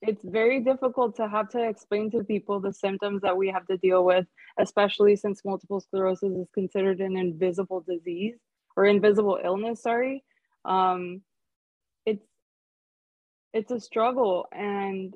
It's 0.06 0.24
very 0.26 0.60
difficult 0.60 1.16
to 1.16 1.28
have 1.30 1.50
to 1.50 1.64
explain 1.68 2.12
to 2.12 2.24
people 2.26 2.60
the 2.60 2.74
symptoms 2.74 3.22
that 3.22 3.38
we 3.38 3.48
have 3.50 3.66
to 3.68 3.78
deal 3.78 4.04
with, 4.04 4.26
especially 4.60 5.16
since 5.16 5.46
multiple 5.46 5.80
sclerosis 5.80 6.34
is 6.34 6.48
considered 6.54 7.00
an 7.00 7.16
invisible 7.16 7.86
disease 7.88 8.36
or 8.76 8.86
invisible 8.86 9.40
illness. 9.44 9.82
Sorry, 9.82 10.24
um, 10.66 11.22
it's 12.06 12.26
it's 13.54 13.72
a 13.72 13.80
struggle, 13.80 14.48
and 14.52 15.14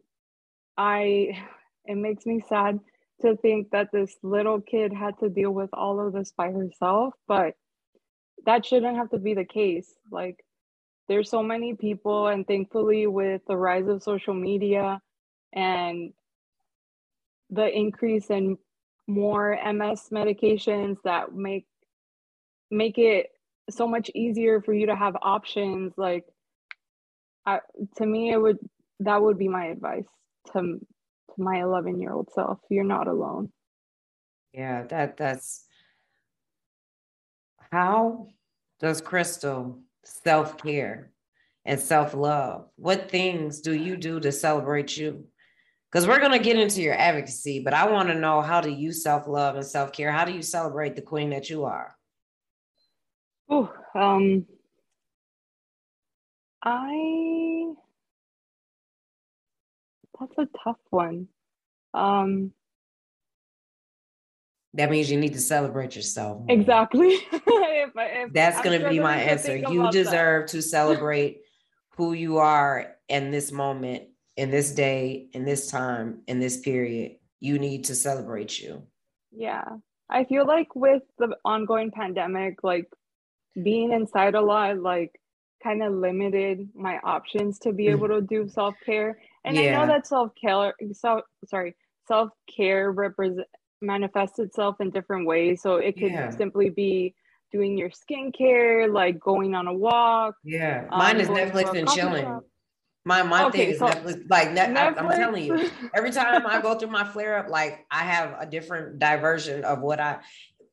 I 0.77 1.43
it 1.85 1.95
makes 1.97 2.25
me 2.25 2.41
sad 2.47 2.79
to 3.21 3.35
think 3.37 3.71
that 3.71 3.91
this 3.91 4.15
little 4.23 4.61
kid 4.61 4.93
had 4.93 5.19
to 5.19 5.29
deal 5.29 5.51
with 5.51 5.69
all 5.73 5.99
of 5.99 6.13
this 6.13 6.31
by 6.37 6.51
herself, 6.51 7.13
but 7.27 7.55
that 8.45 8.65
shouldn't 8.65 8.95
have 8.95 9.09
to 9.09 9.19
be 9.19 9.33
the 9.33 9.45
case. 9.45 9.93
Like 10.11 10.37
there's 11.07 11.29
so 11.29 11.41
many 11.41 11.73
people 11.73 12.27
and 12.27 12.45
thankfully 12.45 13.07
with 13.07 13.41
the 13.47 13.55
rise 13.55 13.87
of 13.87 14.03
social 14.03 14.33
media 14.33 15.01
and 15.53 16.13
the 17.49 17.67
increase 17.67 18.29
in 18.29 18.57
more 19.07 19.57
ms 19.73 20.09
medications 20.11 20.97
that 21.03 21.33
make 21.33 21.65
make 22.69 22.97
it 22.97 23.27
so 23.69 23.87
much 23.87 24.09
easier 24.13 24.61
for 24.61 24.73
you 24.73 24.87
to 24.87 24.95
have 24.95 25.15
options 25.21 25.93
like 25.97 26.25
I, 27.45 27.61
to 27.95 28.05
me 28.05 28.31
it 28.31 28.37
would 28.37 28.57
that 28.99 29.21
would 29.21 29.37
be 29.37 29.47
my 29.47 29.67
advice 29.67 30.07
to, 30.47 30.61
to 30.61 31.35
my 31.37 31.61
11 31.61 31.99
year 32.01 32.11
old 32.11 32.29
self. 32.33 32.59
You're 32.69 32.83
not 32.83 33.07
alone. 33.07 33.51
Yeah 34.53 34.83
that 34.83 35.17
that's 35.17 35.65
how 37.71 38.27
does 38.79 39.01
crystal 39.01 39.79
self 40.23 40.57
care 40.57 41.11
and 41.65 41.79
self 41.79 42.13
love? 42.13 42.67
What 42.75 43.09
things 43.09 43.61
do 43.61 43.73
you 43.73 43.97
do 43.97 44.19
to 44.19 44.31
celebrate 44.31 44.97
you? 44.97 45.25
Because 45.91 46.07
we're 46.07 46.19
going 46.19 46.31
to 46.31 46.39
get 46.39 46.59
into 46.59 46.81
your 46.81 46.95
advocacy, 46.95 47.61
but 47.63 47.73
I 47.73 47.89
want 47.89 48.09
to 48.09 48.15
know 48.15 48.41
how 48.41 48.61
do 48.61 48.69
you 48.69 48.91
self 48.91 49.27
love 49.27 49.55
and 49.55 49.65
self 49.65 49.91
care? 49.91 50.11
How 50.11 50.25
do 50.25 50.33
you 50.33 50.41
celebrate 50.41 50.95
the 50.95 51.01
queen 51.01 51.29
that 51.31 51.49
you 51.49 51.65
are? 51.65 51.95
Oh, 53.49 53.71
um, 53.95 54.45
I 56.63 57.73
that's 60.19 60.37
a 60.37 60.47
tough 60.63 60.77
one. 60.89 61.27
Um, 61.93 62.51
that 64.77 64.91
means 64.91 65.09
you 65.09 65.19
need 65.19 65.33
to 65.33 65.41
celebrate 65.41 65.95
yourself. 65.95 66.43
Exactly. 66.47 67.07
if, 67.31 67.91
if 67.95 68.33
That's 68.33 68.61
going 68.61 68.79
to 68.79 68.87
be 68.87 68.99
my 68.99 69.17
answer. 69.17 69.57
You 69.57 69.89
deserve 69.91 70.43
that. 70.43 70.49
to 70.49 70.61
celebrate 70.61 71.41
who 71.95 72.13
you 72.13 72.37
are 72.37 72.95
in 73.09 73.31
this 73.31 73.51
moment, 73.51 74.03
in 74.35 74.51
this 74.51 74.71
day, 74.71 75.29
in 75.33 75.45
this 75.45 75.71
time, 75.71 76.21
in 76.27 76.39
this 76.39 76.57
period. 76.57 77.13
You 77.39 77.57
need 77.57 77.85
to 77.85 77.95
celebrate 77.95 78.59
you. 78.59 78.83
Yeah. 79.31 79.65
I 80.11 80.25
feel 80.25 80.45
like 80.45 80.75
with 80.75 81.01
the 81.17 81.35
ongoing 81.43 81.89
pandemic, 81.89 82.63
like 82.63 82.87
being 83.61 83.91
inside 83.91 84.35
a 84.35 84.41
lot, 84.41 84.79
like 84.79 85.19
kind 85.63 85.81
of 85.81 85.91
limited 85.91 86.69
my 86.75 86.99
options 87.03 87.57
to 87.59 87.73
be 87.73 87.87
able 87.87 88.07
to 88.09 88.21
do 88.21 88.47
self 88.47 88.75
care. 88.85 89.17
And 89.43 89.57
yeah. 89.57 89.61
I 89.61 89.71
know 89.71 89.87
that 89.91 90.05
self 90.05 90.33
care, 90.39 90.75
so 90.93 91.23
sorry, 91.47 91.75
self 92.07 92.29
care 92.55 92.91
represent 92.91 93.47
manifests 93.81 94.39
itself 94.39 94.77
in 94.79 94.89
different 94.89 95.25
ways. 95.25 95.61
So 95.61 95.75
it 95.75 95.93
could 95.93 96.11
yeah. 96.11 96.29
simply 96.29 96.69
be 96.69 97.15
doing 97.51 97.77
your 97.77 97.89
skincare, 97.89 98.91
like 98.91 99.19
going 99.19 99.55
on 99.55 99.67
a 99.67 99.73
walk. 99.73 100.35
Yeah, 100.43 100.87
um, 100.91 100.99
mine 100.99 101.15
um, 101.15 101.21
is 101.21 101.27
Netflix 101.27 101.77
and 101.77 101.87
chilling. 101.89 102.25
Shop. 102.25 102.45
My 103.05 103.23
my 103.23 103.45
okay, 103.45 103.57
thing 103.57 103.69
is 103.69 103.79
so 103.79 103.87
Netflix. 103.87 104.23
Like 104.29 104.51
Net, 104.51 104.69
Netflix. 104.71 104.97
I, 104.97 105.13
am 105.13 105.19
telling 105.19 105.45
you, 105.45 105.69
every 105.93 106.11
time 106.11 106.45
I 106.45 106.61
go 106.61 106.77
through 106.77 106.89
my 106.89 107.05
flare 107.05 107.37
up, 107.37 107.49
like 107.49 107.85
I 107.89 107.99
have 107.99 108.35
a 108.39 108.45
different 108.45 108.99
diversion 108.99 109.63
of 109.63 109.81
what 109.81 109.99
I. 109.99 110.19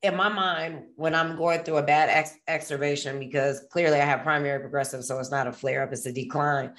In 0.01 0.15
my 0.15 0.29
mind, 0.29 0.83
when 0.97 1.15
I'm 1.15 1.35
going 1.35 1.63
through 1.63 1.77
a 1.77 1.83
bad 1.83 2.09
ex- 2.09 2.37
exacerbation, 2.47 3.17
because 3.17 3.65
clearly 3.71 3.99
I 3.99 4.05
have 4.05 4.21
primary 4.21 4.59
progressive, 4.59 5.03
so 5.03 5.17
it's 5.17 5.31
not 5.31 5.47
a 5.47 5.51
flare 5.51 5.81
up, 5.81 5.91
it's 5.93 6.05
a 6.05 6.11
decline. 6.11 6.73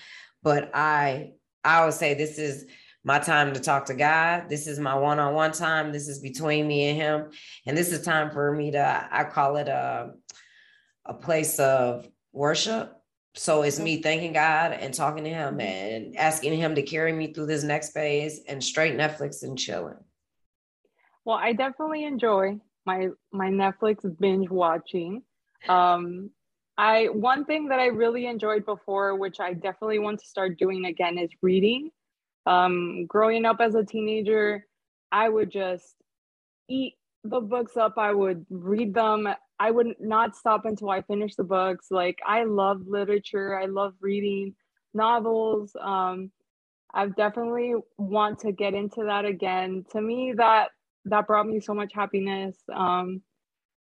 But 0.45 0.71
I, 0.75 1.33
I 1.64 1.85
would 1.85 1.95
say 1.95 2.14
this 2.14 2.38
is 2.38 2.66
my 3.06 3.20
time 3.20 3.54
to 3.54 3.60
talk 3.60 3.86
to 3.86 3.94
God. 3.94 4.48
This 4.48 4.66
is 4.66 4.80
my 4.80 4.96
one 4.96 5.20
on 5.20 5.32
one 5.32 5.52
time. 5.52 5.92
This 5.92 6.08
is 6.08 6.18
between 6.18 6.66
me 6.66 6.88
and 6.88 6.96
Him. 6.98 7.30
And 7.64 7.78
this 7.78 7.92
is 7.92 8.04
time 8.04 8.32
for 8.32 8.52
me 8.52 8.72
to, 8.72 9.08
I 9.12 9.22
call 9.22 9.58
it 9.58 9.68
a, 9.68 10.10
a 11.04 11.14
place 11.14 11.60
of 11.60 12.08
worship. 12.32 12.92
So 13.34 13.62
it's 13.62 13.78
me 13.78 14.02
thanking 14.02 14.32
God 14.32 14.72
and 14.72 14.92
talking 14.92 15.22
to 15.22 15.30
Him 15.30 15.60
and 15.60 16.16
asking 16.16 16.56
Him 16.56 16.75
to 16.75 16.82
carry 16.82 17.12
me 17.12 17.32
through 17.32 17.46
this 17.46 17.62
next 17.62 17.92
phase 17.92 18.40
and 18.48 18.62
straight 18.62 18.96
Netflix 18.96 19.44
and 19.44 19.56
chilling. 19.56 19.98
Well, 21.25 21.38
I 21.40 21.52
definitely 21.52 22.04
enjoy 22.04 22.58
my 22.86 23.10
my 23.32 23.50
Netflix 23.50 23.98
binge 24.18 24.50
watching. 24.50 25.22
Um, 25.68 26.30
I 26.76 27.04
one 27.04 27.44
thing 27.44 27.68
that 27.68 27.78
I 27.78 27.86
really 27.86 28.26
enjoyed 28.26 28.66
before, 28.66 29.14
which 29.16 29.38
I 29.38 29.52
definitely 29.52 30.00
want 30.00 30.18
to 30.20 30.26
start 30.26 30.58
doing 30.58 30.86
again, 30.86 31.18
is 31.18 31.30
reading. 31.40 31.90
Um, 32.46 33.06
growing 33.06 33.44
up 33.44 33.60
as 33.60 33.74
a 33.74 33.84
teenager, 33.84 34.66
I 35.10 35.28
would 35.28 35.50
just 35.50 35.96
eat 36.68 36.94
the 37.24 37.40
books 37.40 37.76
up. 37.76 37.94
I 37.98 38.12
would 38.12 38.46
read 38.50 38.94
them. 38.94 39.28
I 39.58 39.70
would 39.70 39.94
not 39.98 40.36
stop 40.36 40.64
until 40.64 40.90
I 40.90 41.02
finished 41.02 41.36
the 41.36 41.44
books. 41.44 41.88
Like 41.90 42.18
I 42.26 42.44
love 42.44 42.82
literature. 42.86 43.58
I 43.58 43.66
love 43.66 43.94
reading 44.00 44.54
novels. 44.94 45.74
Um, 45.80 46.30
I 46.92 47.06
definitely 47.08 47.74
want 47.98 48.38
to 48.40 48.52
get 48.52 48.74
into 48.74 49.04
that 49.04 49.24
again. 49.24 49.84
To 49.92 50.00
me, 50.00 50.32
that 50.36 50.70
that 51.06 51.26
brought 51.26 51.46
me 51.46 51.60
so 51.60 51.74
much 51.74 51.92
happiness. 51.94 52.56
Um, 52.72 53.22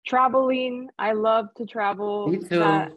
traveling, 0.05 0.89
I 0.97 1.13
love 1.13 1.47
to 1.57 1.65
travel. 1.65 2.27
Me 2.27 2.37
too. 2.39 2.59
That, 2.59 2.91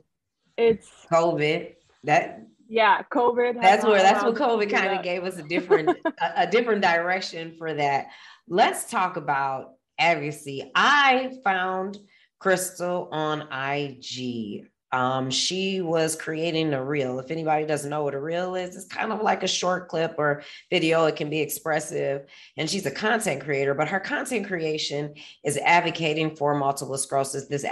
it's 0.57 0.90
COVID. 1.11 1.75
That 2.04 2.47
yeah 2.73 3.02
covid 3.12 3.61
that's 3.61 3.85
where 3.85 4.00
that's 4.00 4.25
what 4.25 4.35
covid 4.35 4.71
kind 4.71 4.97
of 4.97 5.05
gave 5.05 5.25
us 5.25 5.37
a 5.37 5.43
different 5.43 5.91
a, 6.07 6.43
a 6.43 6.47
different 6.47 6.81
direction 6.81 7.55
for 7.59 7.75
that 7.75 8.07
let's 8.49 8.91
talk 8.91 9.17
about 9.17 9.75
advocacy 9.99 10.73
i 10.75 11.31
found 11.45 11.99
crystal 12.38 13.11
on 13.12 13.47
ig 13.52 14.67
um, 14.91 15.31
she 15.31 15.81
was 15.81 16.14
creating 16.14 16.75
a 16.75 16.85
reel. 16.85 17.19
If 17.19 17.31
anybody 17.31 17.64
doesn't 17.64 17.88
know 17.88 18.05
what 18.05 18.12
a 18.12 18.21
reel 18.21 18.55
is, 18.57 18.76
it's 18.76 18.85
kind 18.85 19.11
of 19.11 19.23
like 19.23 19.43
a 19.43 19.49
short 19.49 19.88
clip 19.88 20.17
or 20.19 20.43
video. 20.69 21.07
It 21.07 21.17
can 21.17 21.31
be 21.31 21.41
expressive, 21.41 22.26
and 22.59 22.69
she's 22.69 22.85
a 22.85 22.91
content 22.91 23.43
creator. 23.43 23.73
But 23.73 23.88
her 23.88 24.00
content 24.00 24.47
creation 24.47 25.14
is 25.45 25.57
advocating 25.57 26.37
for 26.37 26.55
multiple 26.55 26.99
sclerosis, 26.99 27.47
this 27.47 27.64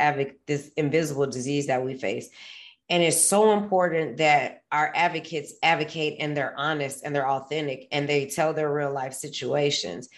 this 0.46 0.70
invisible 0.78 1.26
disease 1.26 1.66
that 1.66 1.84
we 1.84 1.94
face. 1.94 2.30
And 2.90 3.04
it's 3.04 3.20
so 3.20 3.52
important 3.52 4.16
that 4.16 4.64
our 4.72 4.92
advocates 4.96 5.54
advocate 5.62 6.16
and 6.18 6.36
they're 6.36 6.58
honest 6.58 7.04
and 7.04 7.14
they're 7.14 7.28
authentic 7.28 7.86
and 7.92 8.08
they 8.08 8.26
tell 8.26 8.52
their 8.52 8.72
real 8.72 8.92
life 8.92 9.14
situations. 9.14 10.08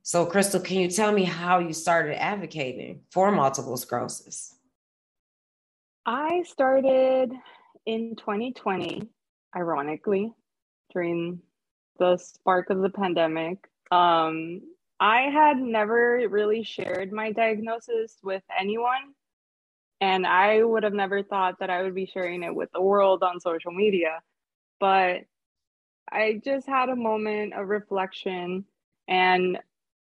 So, 0.00 0.24
Crystal, 0.24 0.60
can 0.60 0.80
you 0.80 0.88
tell 0.88 1.12
me 1.12 1.24
how 1.24 1.58
you 1.58 1.74
started 1.74 2.20
advocating 2.20 3.00
for 3.10 3.30
multiple 3.30 3.76
sclerosis? 3.76 4.54
I 6.06 6.42
started 6.46 7.32
in 7.84 8.16
2020, 8.16 9.06
ironically, 9.54 10.32
during 10.92 11.40
the 11.98 12.16
spark 12.16 12.70
of 12.70 12.80
the 12.80 12.90
pandemic. 12.90 13.58
Um, 13.90 14.62
I 14.98 15.22
had 15.22 15.58
never 15.58 16.26
really 16.28 16.62
shared 16.62 17.12
my 17.12 17.32
diagnosis 17.32 18.16
with 18.22 18.42
anyone 18.58 19.14
and 20.00 20.26
I 20.26 20.62
would 20.62 20.82
have 20.82 20.92
never 20.92 21.22
thought 21.22 21.58
that 21.60 21.70
I 21.70 21.82
would 21.82 21.94
be 21.94 22.06
sharing 22.06 22.42
it 22.42 22.54
with 22.54 22.70
the 22.72 22.82
world 22.82 23.22
on 23.22 23.40
social 23.40 23.72
media. 23.72 24.20
But 24.80 25.22
I 26.10 26.40
just 26.44 26.66
had 26.66 26.88
a 26.88 26.96
moment 26.96 27.54
of 27.54 27.68
reflection 27.68 28.64
and 29.08 29.58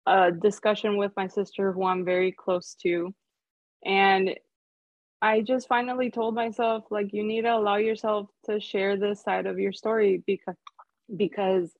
a 0.06 0.30
discussion 0.30 0.96
with 0.96 1.12
my 1.16 1.26
sister, 1.26 1.72
who 1.72 1.84
I'm 1.84 2.04
very 2.04 2.32
close 2.32 2.74
to. 2.82 3.14
And 3.84 4.34
I 5.22 5.40
just 5.40 5.68
finally 5.68 6.10
told 6.10 6.34
myself, 6.34 6.84
like, 6.90 7.12
you 7.12 7.24
need 7.24 7.42
to 7.42 7.54
allow 7.54 7.76
yourself 7.76 8.28
to 8.44 8.60
share 8.60 8.96
this 8.96 9.22
side 9.22 9.46
of 9.46 9.58
your 9.58 9.72
story 9.72 10.22
because, 10.26 10.56
because, 11.16 11.72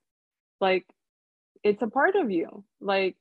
like, 0.60 0.86
it's 1.62 1.82
a 1.82 1.88
part 1.88 2.16
of 2.16 2.30
you. 2.30 2.64
Like, 2.80 3.16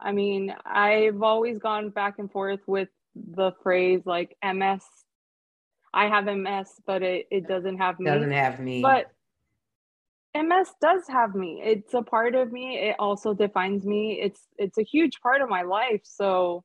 I 0.00 0.12
mean, 0.12 0.54
I've 0.64 1.22
always 1.22 1.58
gone 1.58 1.90
back 1.90 2.18
and 2.18 2.30
forth 2.30 2.60
with 2.66 2.88
the 3.34 3.52
phrase 3.62 4.02
like 4.04 4.36
MS. 4.44 4.82
I 5.94 6.08
have 6.08 6.26
MS, 6.26 6.68
but 6.86 7.02
it, 7.02 7.26
it 7.30 7.48
doesn't 7.48 7.78
have 7.78 7.98
me. 7.98 8.06
Doesn't 8.06 8.30
have 8.32 8.60
me. 8.60 8.82
But 8.82 9.06
MS 10.36 10.68
does 10.80 11.02
have 11.08 11.34
me. 11.34 11.60
It's 11.64 11.94
a 11.94 12.02
part 12.02 12.34
of 12.34 12.52
me. 12.52 12.78
It 12.78 12.96
also 12.98 13.34
defines 13.34 13.84
me. 13.84 14.20
It's 14.22 14.40
it's 14.58 14.78
a 14.78 14.82
huge 14.82 15.20
part 15.20 15.40
of 15.42 15.48
my 15.48 15.62
life. 15.62 16.02
So 16.04 16.64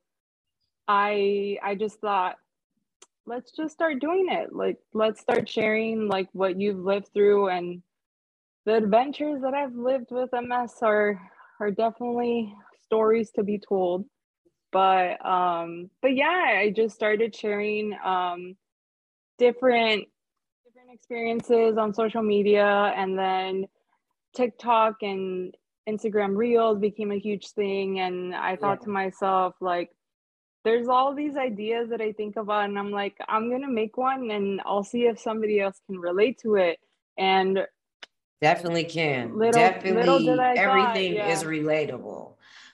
I 0.88 1.58
I 1.64 1.76
just 1.76 2.00
thought 2.00 2.36
let's 3.26 3.52
just 3.52 3.74
start 3.74 4.00
doing 4.00 4.28
it. 4.30 4.54
Like 4.54 4.78
let's 4.94 5.22
start 5.22 5.50
sharing 5.50 6.08
like 6.08 6.28
what 6.34 6.60
you've 6.60 6.84
lived 6.84 7.10
through 7.14 7.50
and 7.50 7.82
the 8.66 8.76
adventures 8.76 9.42
that 9.42 9.54
I've 9.54 9.76
lived 9.76 10.12
with 10.12 10.30
MS 10.34 10.74
are 10.82 11.20
are 11.60 11.72
definitely 11.72 12.54
stories 12.84 13.32
to 13.32 13.44
be 13.44 13.60
told. 13.60 14.06
But 14.74 15.24
um, 15.24 15.92
but 16.02 16.16
yeah, 16.16 16.58
I 16.58 16.74
just 16.76 16.96
started 16.96 17.36
sharing 17.36 17.96
um, 18.04 18.58
different 19.38 20.08
different 20.66 20.92
experiences 20.92 21.78
on 21.78 21.94
social 21.94 22.24
media, 22.24 22.92
and 22.98 23.18
then 23.18 23.68
TikTok 24.36 25.04
and 25.04 25.56
Instagram 25.88 26.36
Reels 26.36 26.80
became 26.80 27.12
a 27.12 27.20
huge 27.20 27.50
thing. 27.52 28.00
And 28.00 28.34
I 28.34 28.56
thought 28.56 28.80
yeah. 28.82 28.86
to 28.86 28.90
myself, 28.90 29.56
like, 29.62 29.92
there's 30.66 30.88
all 30.88 31.14
these 31.14 31.38
ideas 31.38 31.90
that 31.90 32.02
I 32.02 32.12
think 32.12 32.36
about, 32.36 32.66
and 32.66 32.80
I'm 32.80 32.92
like, 32.92 33.16
I'm 33.30 33.52
gonna 33.52 33.70
make 33.70 33.96
one, 33.96 34.32
and 34.32 34.60
I'll 34.66 34.84
see 34.84 35.04
if 35.04 35.20
somebody 35.20 35.60
else 35.60 35.80
can 35.86 36.00
relate 36.00 36.40
to 36.40 36.56
it. 36.56 36.80
And 37.16 37.60
definitely 38.42 38.86
can. 38.86 39.38
Little, 39.38 39.54
definitely, 39.54 40.02
little 40.02 40.40
everything 40.40 41.14
thought, 41.14 41.28
yeah. 41.28 41.30
is 41.30 41.44
relatable. 41.44 42.34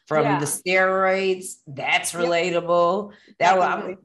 From 0.09 0.23
yeah. 0.23 0.39
the 0.39 0.47
steroids, 0.47 1.57
that's 1.67 2.13
relatable. 2.13 3.11
That 3.37 3.59
was, 3.59 3.95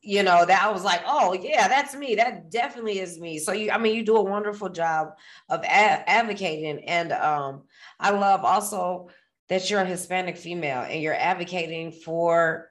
you 0.00 0.22
know, 0.22 0.46
that 0.46 0.72
was 0.72 0.84
like, 0.84 1.02
oh 1.04 1.32
yeah, 1.32 1.66
that's 1.66 1.96
me. 1.96 2.14
That 2.14 2.48
definitely 2.48 3.00
is 3.00 3.18
me. 3.18 3.40
So 3.40 3.50
you, 3.50 3.72
I 3.72 3.78
mean, 3.78 3.96
you 3.96 4.04
do 4.04 4.16
a 4.18 4.22
wonderful 4.22 4.68
job 4.68 5.14
of 5.48 5.64
a- 5.64 6.08
advocating, 6.08 6.84
and 6.84 7.10
um, 7.10 7.62
I 7.98 8.10
love 8.10 8.44
also 8.44 9.08
that 9.48 9.68
you're 9.68 9.80
a 9.80 9.84
Hispanic 9.84 10.36
female 10.36 10.82
and 10.82 11.02
you're 11.02 11.12
advocating 11.12 11.90
for 11.90 12.70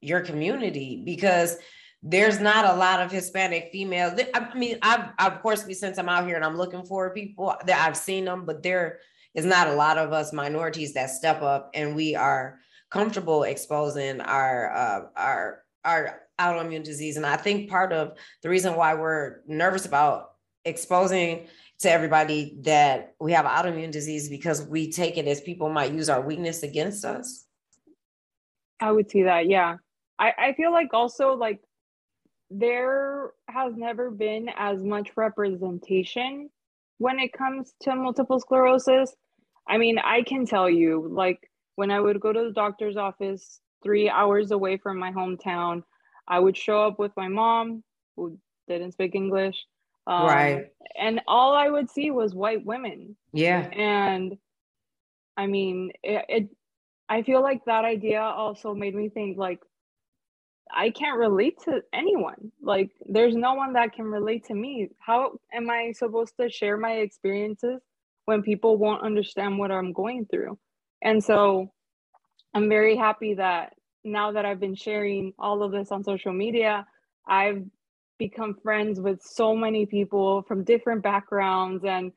your 0.00 0.22
community 0.22 1.02
because 1.04 1.58
there's 2.02 2.40
not 2.40 2.64
a 2.64 2.78
lot 2.78 3.00
of 3.00 3.12
Hispanic 3.12 3.68
females. 3.72 4.18
I 4.32 4.54
mean, 4.54 4.78
I've, 4.80 5.10
of 5.18 5.42
course, 5.42 5.66
since 5.78 5.98
I'm 5.98 6.08
out 6.08 6.26
here 6.26 6.36
and 6.36 6.44
I'm 6.46 6.56
looking 6.56 6.86
for 6.86 7.12
people 7.12 7.54
that 7.66 7.86
I've 7.86 7.96
seen 7.98 8.24
them, 8.24 8.46
but 8.46 8.62
there 8.62 9.00
is 9.34 9.44
not 9.44 9.68
a 9.68 9.74
lot 9.74 9.98
of 9.98 10.12
us 10.12 10.32
minorities 10.32 10.94
that 10.94 11.10
step 11.10 11.42
up 11.42 11.70
and 11.74 11.96
we 11.96 12.14
are 12.14 12.58
comfortable 12.90 13.44
exposing 13.44 14.20
our 14.20 14.72
uh, 14.72 15.00
our 15.16 15.62
our 15.84 16.20
autoimmune 16.40 16.84
disease. 16.84 17.16
And 17.16 17.26
I 17.26 17.36
think 17.36 17.70
part 17.70 17.92
of 17.92 18.16
the 18.42 18.48
reason 18.48 18.74
why 18.74 18.94
we're 18.94 19.40
nervous 19.46 19.86
about 19.86 20.32
exposing 20.64 21.46
to 21.80 21.90
everybody 21.90 22.58
that 22.62 23.14
we 23.20 23.32
have 23.32 23.44
autoimmune 23.44 23.90
disease 23.90 24.28
because 24.28 24.62
we 24.62 24.90
take 24.90 25.18
it 25.18 25.26
as 25.26 25.40
people 25.40 25.68
might 25.68 25.92
use 25.92 26.08
our 26.08 26.20
weakness 26.20 26.62
against 26.62 27.04
us. 27.04 27.46
I 28.80 28.92
would 28.92 29.10
see 29.10 29.24
that, 29.24 29.48
yeah. 29.48 29.76
I, 30.18 30.32
I 30.38 30.52
feel 30.54 30.72
like 30.72 30.92
also 30.92 31.34
like 31.34 31.60
there 32.50 33.30
has 33.48 33.74
never 33.76 34.10
been 34.10 34.48
as 34.56 34.78
much 34.82 35.10
representation 35.16 36.50
when 36.98 37.18
it 37.18 37.32
comes 37.32 37.72
to 37.82 37.96
multiple 37.96 38.38
sclerosis. 38.38 39.14
I 39.68 39.78
mean, 39.78 39.98
I 39.98 40.22
can 40.22 40.46
tell 40.46 40.68
you, 40.68 41.08
like, 41.10 41.50
when 41.76 41.90
I 41.90 42.00
would 42.00 42.20
go 42.20 42.32
to 42.32 42.44
the 42.44 42.52
doctor's 42.52 42.96
office 42.96 43.60
three 43.82 44.08
hours 44.08 44.50
away 44.50 44.76
from 44.76 44.98
my 44.98 45.12
hometown, 45.12 45.82
I 46.28 46.38
would 46.38 46.56
show 46.56 46.82
up 46.86 46.98
with 46.98 47.12
my 47.16 47.28
mom, 47.28 47.82
who 48.16 48.38
didn't 48.68 48.92
speak 48.92 49.14
English. 49.14 49.56
Um, 50.06 50.26
right. 50.26 50.66
And 50.98 51.20
all 51.26 51.54
I 51.54 51.68
would 51.68 51.90
see 51.90 52.10
was 52.10 52.34
white 52.34 52.64
women. 52.64 53.16
Yeah. 53.32 53.60
And 53.60 54.36
I 55.36 55.46
mean, 55.46 55.92
it, 56.02 56.24
it 56.28 56.48
I 57.08 57.22
feel 57.22 57.42
like 57.42 57.64
that 57.66 57.84
idea 57.84 58.20
also 58.20 58.74
made 58.74 58.94
me 58.94 59.08
think, 59.08 59.38
like, 59.38 59.60
I 60.74 60.90
can't 60.90 61.18
relate 61.18 61.58
to 61.64 61.82
anyone. 61.92 62.50
Like, 62.60 62.90
there's 63.06 63.34
no 63.34 63.54
one 63.54 63.74
that 63.74 63.92
can 63.92 64.06
relate 64.06 64.44
to 64.46 64.54
me. 64.54 64.88
How 64.98 65.38
am 65.52 65.70
I 65.70 65.92
supposed 65.92 66.34
to 66.40 66.48
share 66.48 66.76
my 66.76 66.92
experiences 66.92 67.80
when 68.24 68.42
people 68.42 68.76
won't 68.76 69.02
understand 69.02 69.58
what 69.58 69.70
I'm 69.70 69.92
going 69.92 70.26
through? 70.26 70.58
And 71.02 71.22
so 71.22 71.72
I'm 72.54 72.68
very 72.68 72.96
happy 72.96 73.34
that 73.34 73.74
now 74.04 74.32
that 74.32 74.44
I've 74.44 74.60
been 74.60 74.74
sharing 74.74 75.32
all 75.38 75.62
of 75.62 75.72
this 75.72 75.90
on 75.90 76.04
social 76.04 76.32
media, 76.32 76.86
I've 77.26 77.64
become 78.18 78.56
friends 78.62 79.00
with 79.00 79.22
so 79.22 79.54
many 79.54 79.86
people 79.86 80.42
from 80.42 80.64
different 80.64 81.02
backgrounds 81.02 81.84
and 81.84 82.12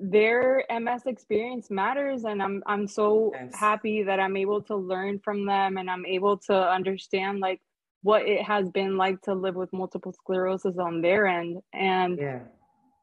their 0.00 0.64
MS 0.70 1.02
experience 1.06 1.70
matters 1.70 2.24
and 2.24 2.40
I'm 2.40 2.62
I'm 2.66 2.86
so 2.86 3.32
yes. 3.34 3.54
happy 3.54 4.04
that 4.04 4.20
I'm 4.20 4.36
able 4.36 4.62
to 4.62 4.76
learn 4.76 5.18
from 5.18 5.44
them 5.44 5.76
and 5.76 5.90
I'm 5.90 6.06
able 6.06 6.38
to 6.48 6.54
understand 6.54 7.40
like 7.40 7.60
what 8.02 8.22
it 8.26 8.42
has 8.42 8.70
been 8.70 8.96
like 8.96 9.20
to 9.22 9.34
live 9.34 9.56
with 9.56 9.72
multiple 9.72 10.12
sclerosis 10.12 10.78
on 10.78 11.00
their 11.00 11.26
end. 11.26 11.58
And 11.72 12.18
yeah. 12.18 12.40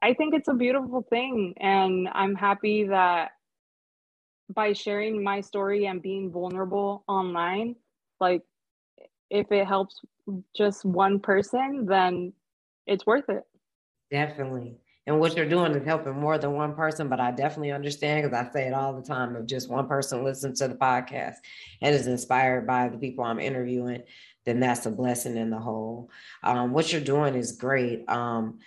I 0.06 0.14
think 0.14 0.34
it's 0.34 0.46
a 0.46 0.54
beautiful 0.54 1.02
thing. 1.10 1.54
And 1.56 2.08
I'm 2.12 2.36
happy 2.36 2.84
that 2.84 3.32
by 4.54 4.72
sharing 4.72 5.24
my 5.24 5.40
story 5.40 5.86
and 5.86 6.00
being 6.00 6.30
vulnerable 6.30 7.02
online, 7.08 7.74
like 8.20 8.42
if 9.30 9.50
it 9.50 9.66
helps 9.66 10.00
just 10.56 10.84
one 10.84 11.18
person, 11.18 11.86
then 11.86 12.32
it's 12.86 13.04
worth 13.04 13.28
it. 13.28 13.42
Definitely. 14.12 14.76
And 15.08 15.18
what 15.18 15.36
you're 15.36 15.48
doing 15.48 15.72
is 15.72 15.84
helping 15.84 16.14
more 16.14 16.38
than 16.38 16.52
one 16.52 16.76
person, 16.76 17.08
but 17.08 17.18
I 17.18 17.32
definitely 17.32 17.72
understand 17.72 18.22
because 18.22 18.46
I 18.46 18.52
say 18.52 18.68
it 18.68 18.74
all 18.74 18.94
the 18.94 19.02
time. 19.02 19.34
If 19.34 19.46
just 19.46 19.68
one 19.68 19.88
person 19.88 20.22
listens 20.22 20.60
to 20.60 20.68
the 20.68 20.76
podcast 20.76 21.34
and 21.82 21.92
is 21.92 22.06
inspired 22.06 22.64
by 22.64 22.90
the 22.90 22.98
people 22.98 23.24
I'm 23.24 23.40
interviewing, 23.40 24.04
then 24.44 24.60
that's 24.60 24.86
a 24.86 24.90
blessing 24.92 25.36
in 25.36 25.50
the 25.50 25.58
whole. 25.58 26.10
Um, 26.44 26.72
what 26.72 26.92
you're 26.92 27.00
doing 27.00 27.34
is 27.34 27.50
great. 27.50 28.08
Um, 28.08 28.60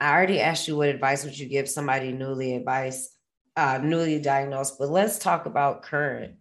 I 0.00 0.14
already 0.14 0.40
asked 0.40 0.66
you 0.66 0.76
what 0.76 0.88
advice 0.88 1.24
would 1.24 1.38
you 1.38 1.46
give 1.46 1.68
somebody 1.68 2.10
newly 2.10 2.56
advice, 2.56 3.14
uh, 3.54 3.78
newly 3.82 4.18
diagnosed, 4.18 4.78
but 4.78 4.88
let's 4.88 5.18
talk 5.18 5.44
about 5.44 5.82
current. 5.82 6.36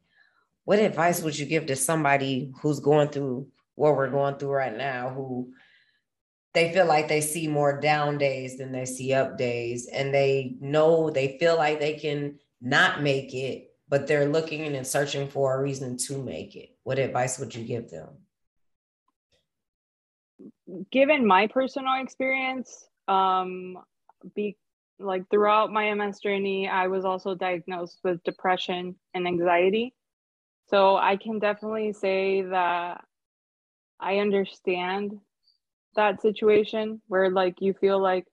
What 0.64 0.80
advice 0.80 1.22
would 1.22 1.38
you 1.38 1.46
give 1.46 1.66
to 1.66 1.76
somebody 1.76 2.54
who's 2.62 2.80
going 2.80 3.10
through 3.10 3.48
what 3.76 3.96
we're 3.96 4.10
going 4.10 4.36
through 4.36 4.52
right 4.52 4.76
now, 4.76 5.10
who 5.10 5.52
they 6.54 6.72
feel 6.74 6.86
like 6.86 7.08
they 7.08 7.22
see 7.22 7.48
more 7.48 7.80
down 7.80 8.18
days 8.18 8.58
than 8.58 8.72
they 8.72 8.86
see 8.86 9.14
up 9.14 9.38
days, 9.38 9.90
and 9.92 10.14
they 10.14 10.56
know 10.62 11.10
they 11.10 11.38
feel 11.38 11.58
like 11.58 11.80
they 11.80 11.94
can 11.94 12.40
not 12.62 13.02
make 13.02 13.34
it, 13.34 13.72
but 13.88 14.08
they're 14.08 14.28
looking 14.28 14.76
and 14.76 14.88
searching 14.88 15.28
for 15.28 15.56
a 15.56 15.62
reason 15.62 15.98
to 15.98 16.22
make 16.22 16.56
it. 16.56 16.78
What 16.84 17.00
advice 17.00 17.40
would 17.40 17.54
you 17.54 17.64
give 17.64 17.90
them? 17.90 18.10
Given 20.92 21.26
my 21.26 21.48
personal 21.48 22.02
experience, 22.02 22.89
um, 23.10 23.78
be 24.36 24.56
like 25.00 25.24
throughout 25.30 25.72
my 25.72 25.94
MS 25.94 26.20
journey, 26.20 26.68
I 26.68 26.88
was 26.88 27.06
also 27.06 27.34
diagnosed 27.34 28.00
with 28.04 28.24
depression 28.24 28.96
and 29.14 29.28
anxiety. 29.28 29.94
So 30.68 30.98
I 30.98 31.18
can 31.18 31.40
definitely 31.40 31.94
say 31.94 32.42
that 32.44 33.04
I 34.00 34.18
understand 34.18 35.14
that 35.96 36.22
situation 36.22 37.02
where 37.08 37.32
like 37.32 37.56
you 37.60 37.74
feel 37.74 38.00
like 38.02 38.26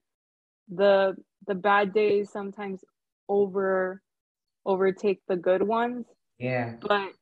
the 0.69 1.17
the 1.47 1.55
bad 1.55 1.95
days 1.95 2.31
sometimes 2.31 2.85
over 3.29 4.03
overtake 4.67 5.21
the 5.29 5.37
good 5.37 5.63
ones. 5.63 6.05
Yeah. 6.39 6.75
But 6.81 7.13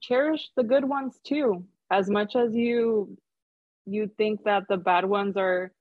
cherish 0.00 0.48
the 0.56 0.62
good 0.62 0.84
ones 0.84 1.18
too. 1.24 1.64
As 1.90 2.08
much 2.08 2.36
as 2.36 2.54
you 2.54 3.18
you 3.86 4.10
think 4.16 4.44
that 4.44 4.64
the 4.68 4.76
bad 4.76 5.04
ones 5.04 5.36
are 5.36 5.72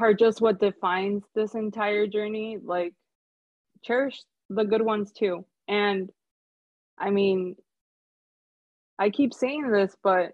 are 0.00 0.14
just 0.14 0.40
what 0.40 0.60
defines 0.60 1.22
this 1.34 1.54
entire 1.54 2.06
journey, 2.06 2.58
like 2.62 2.94
cherish 3.82 4.22
the 4.48 4.64
good 4.64 4.82
ones 4.82 5.12
too. 5.12 5.44
And 5.68 6.10
I 6.98 7.10
mean, 7.10 7.56
I 8.98 9.10
keep 9.10 9.34
saying 9.34 9.70
this, 9.70 9.96
but 10.02 10.32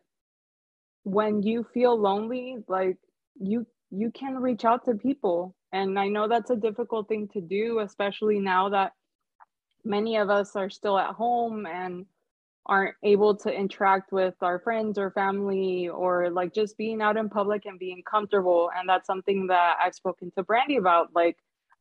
when 1.05 1.43
you 1.43 1.67
feel 1.73 1.99
lonely, 1.99 2.57
like 2.69 2.99
you 3.41 3.67
you 3.91 4.11
can 4.11 4.37
reach 4.37 4.65
out 4.65 4.85
to 4.85 4.95
people 4.95 5.55
and 5.73 5.99
I 5.99 6.09
know 6.09 6.29
that's 6.29 6.51
a 6.51 6.57
difficult 6.57 7.09
thing 7.09 7.29
to 7.33 7.41
do, 7.41 7.81
especially 7.81 8.39
now 8.39 8.71
that 8.71 8.93
many 9.85 10.17
of 10.17 10.31
us 10.31 10.57
are 10.57 10.71
still 10.71 10.99
at 10.99 11.15
home 11.15 11.67
and 11.67 12.07
aren't 12.69 12.95
able 13.03 13.35
to 13.35 13.51
interact 13.51 14.13
with 14.13 14.35
our 14.43 14.59
friends 14.59 14.99
or 14.99 15.11
family 15.11 15.89
or 15.89 16.31
like 16.31 16.53
just 16.53 16.77
being 16.77 17.01
out 17.01 17.17
in 17.17 17.29
public 17.29 17.65
and 17.65 17.79
being 17.79 18.03
comfortable. 18.09 18.71
And 18.77 18.89
that's 18.89 19.07
something 19.07 19.47
that 19.47 19.77
I've 19.83 19.95
spoken 19.95 20.31
to 20.37 20.43
Brandy 20.43 20.77
about. 20.77 21.09
Like, 21.15 21.37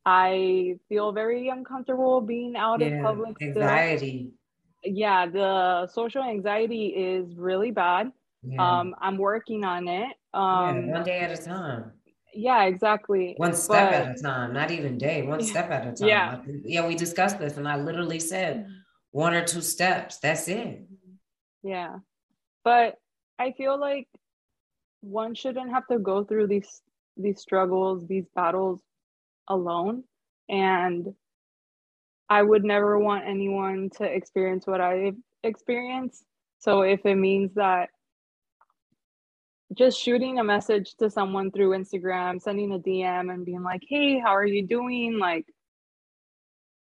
I 0.06 0.76
feel 0.88 1.12
very 1.12 1.48
uncomfortable 1.48 2.20
being 2.20 2.56
out 2.56 2.80
yeah, 2.80 2.86
in 2.86 3.02
public. 3.02 3.36
Anxiety. 3.42 4.32
Still. 4.80 4.94
Yeah, 4.94 5.26
the 5.26 5.88
social 5.92 6.22
anxiety 6.22 6.86
is 6.86 7.34
really 7.36 7.70
bad. 7.70 8.10
Yeah. 8.42 8.78
Um, 8.80 8.94
I'm 9.00 9.18
working 9.18 9.64
on 9.64 9.88
it. 9.88 10.16
Um, 10.32 10.86
yeah, 10.86 10.92
one 10.92 11.04
day 11.04 11.18
at 11.18 11.30
a 11.30 11.42
time 11.42 11.92
yeah 12.34 12.64
exactly 12.64 13.32
one 13.38 13.54
step 13.54 13.90
but, 13.90 13.94
at 13.94 14.18
a 14.18 14.22
time 14.22 14.52
not 14.52 14.70
even 14.70 14.98
day 14.98 15.22
one 15.22 15.42
step 15.52 15.70
at 15.70 15.86
a 15.86 15.92
time 15.92 16.08
yeah 16.08 16.38
yeah 16.62 16.86
we 16.86 16.94
discussed 16.94 17.38
this 17.38 17.56
and 17.56 17.66
i 17.66 17.74
literally 17.74 18.20
said. 18.20 18.68
One 19.12 19.34
or 19.34 19.44
two 19.44 19.60
steps 19.60 20.18
that's 20.18 20.48
it 20.48 20.82
yeah 21.62 21.96
but 22.64 22.94
i 23.38 23.52
feel 23.52 23.78
like 23.78 24.06
one 25.00 25.34
shouldn't 25.34 25.70
have 25.70 25.86
to 25.86 25.98
go 25.98 26.24
through 26.24 26.46
these 26.46 26.82
these 27.18 27.40
struggles, 27.40 28.06
these 28.06 28.26
battles 28.34 28.80
alone. 29.48 30.04
And 30.48 31.14
I 32.28 32.42
would 32.42 32.64
never 32.64 32.98
want 32.98 33.26
anyone 33.26 33.90
to 33.96 34.04
experience 34.04 34.66
what 34.66 34.80
I 34.80 35.12
experienced. 35.42 36.24
So 36.60 36.82
if 36.82 37.04
it 37.04 37.16
means 37.16 37.54
that 37.54 37.90
just 39.74 40.00
shooting 40.00 40.38
a 40.38 40.44
message 40.44 40.94
to 40.98 41.10
someone 41.10 41.50
through 41.50 41.70
Instagram, 41.70 42.40
sending 42.40 42.72
a 42.72 42.78
DM 42.78 43.32
and 43.32 43.44
being 43.44 43.62
like, 43.62 43.82
hey, 43.86 44.18
how 44.18 44.34
are 44.34 44.46
you 44.46 44.66
doing? 44.66 45.18
Like, 45.18 45.44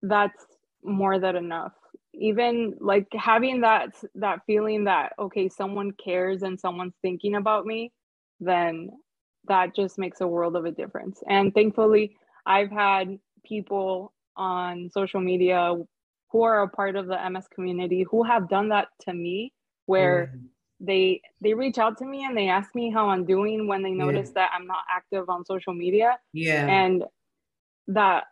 that's 0.01 0.45
more 0.83 1.17
than 1.19 1.37
enough. 1.37 1.71
Even 2.13 2.75
like 2.79 3.07
having 3.13 3.61
that 3.61 3.95
that 4.15 4.41
feeling 4.45 4.83
that 4.85 5.13
okay, 5.19 5.49
someone 5.49 5.91
cares 5.91 6.43
and 6.43 6.59
someone's 6.59 6.95
thinking 7.01 7.35
about 7.35 7.65
me, 7.65 7.91
then 8.39 8.89
that 9.47 9.75
just 9.75 9.97
makes 9.97 10.21
a 10.21 10.27
world 10.27 10.55
of 10.55 10.65
a 10.65 10.71
difference. 10.71 11.21
And 11.27 11.53
thankfully, 11.53 12.15
I've 12.45 12.71
had 12.71 13.17
people 13.45 14.13
on 14.35 14.89
social 14.91 15.21
media 15.21 15.75
who 16.31 16.41
are 16.43 16.63
a 16.63 16.69
part 16.69 16.95
of 16.95 17.07
the 17.07 17.29
MS 17.29 17.47
community 17.53 18.05
who 18.09 18.23
have 18.23 18.49
done 18.49 18.69
that 18.69 18.87
to 19.01 19.13
me 19.13 19.53
where 19.85 20.31
mm 20.33 20.41
they 20.83 21.21
they 21.41 21.53
reach 21.53 21.77
out 21.77 21.97
to 21.97 22.05
me 22.05 22.25
and 22.25 22.37
they 22.37 22.49
ask 22.49 22.75
me 22.75 22.91
how 22.91 23.09
I'm 23.09 23.25
doing 23.25 23.67
when 23.67 23.81
they 23.81 23.91
notice 23.91 24.29
yeah. 24.29 24.43
that 24.43 24.51
I'm 24.53 24.67
not 24.67 24.83
active 24.93 25.29
on 25.29 25.45
social 25.45 25.73
media. 25.73 26.17
Yeah. 26.33 26.67
And 26.67 27.05
that 27.87 28.25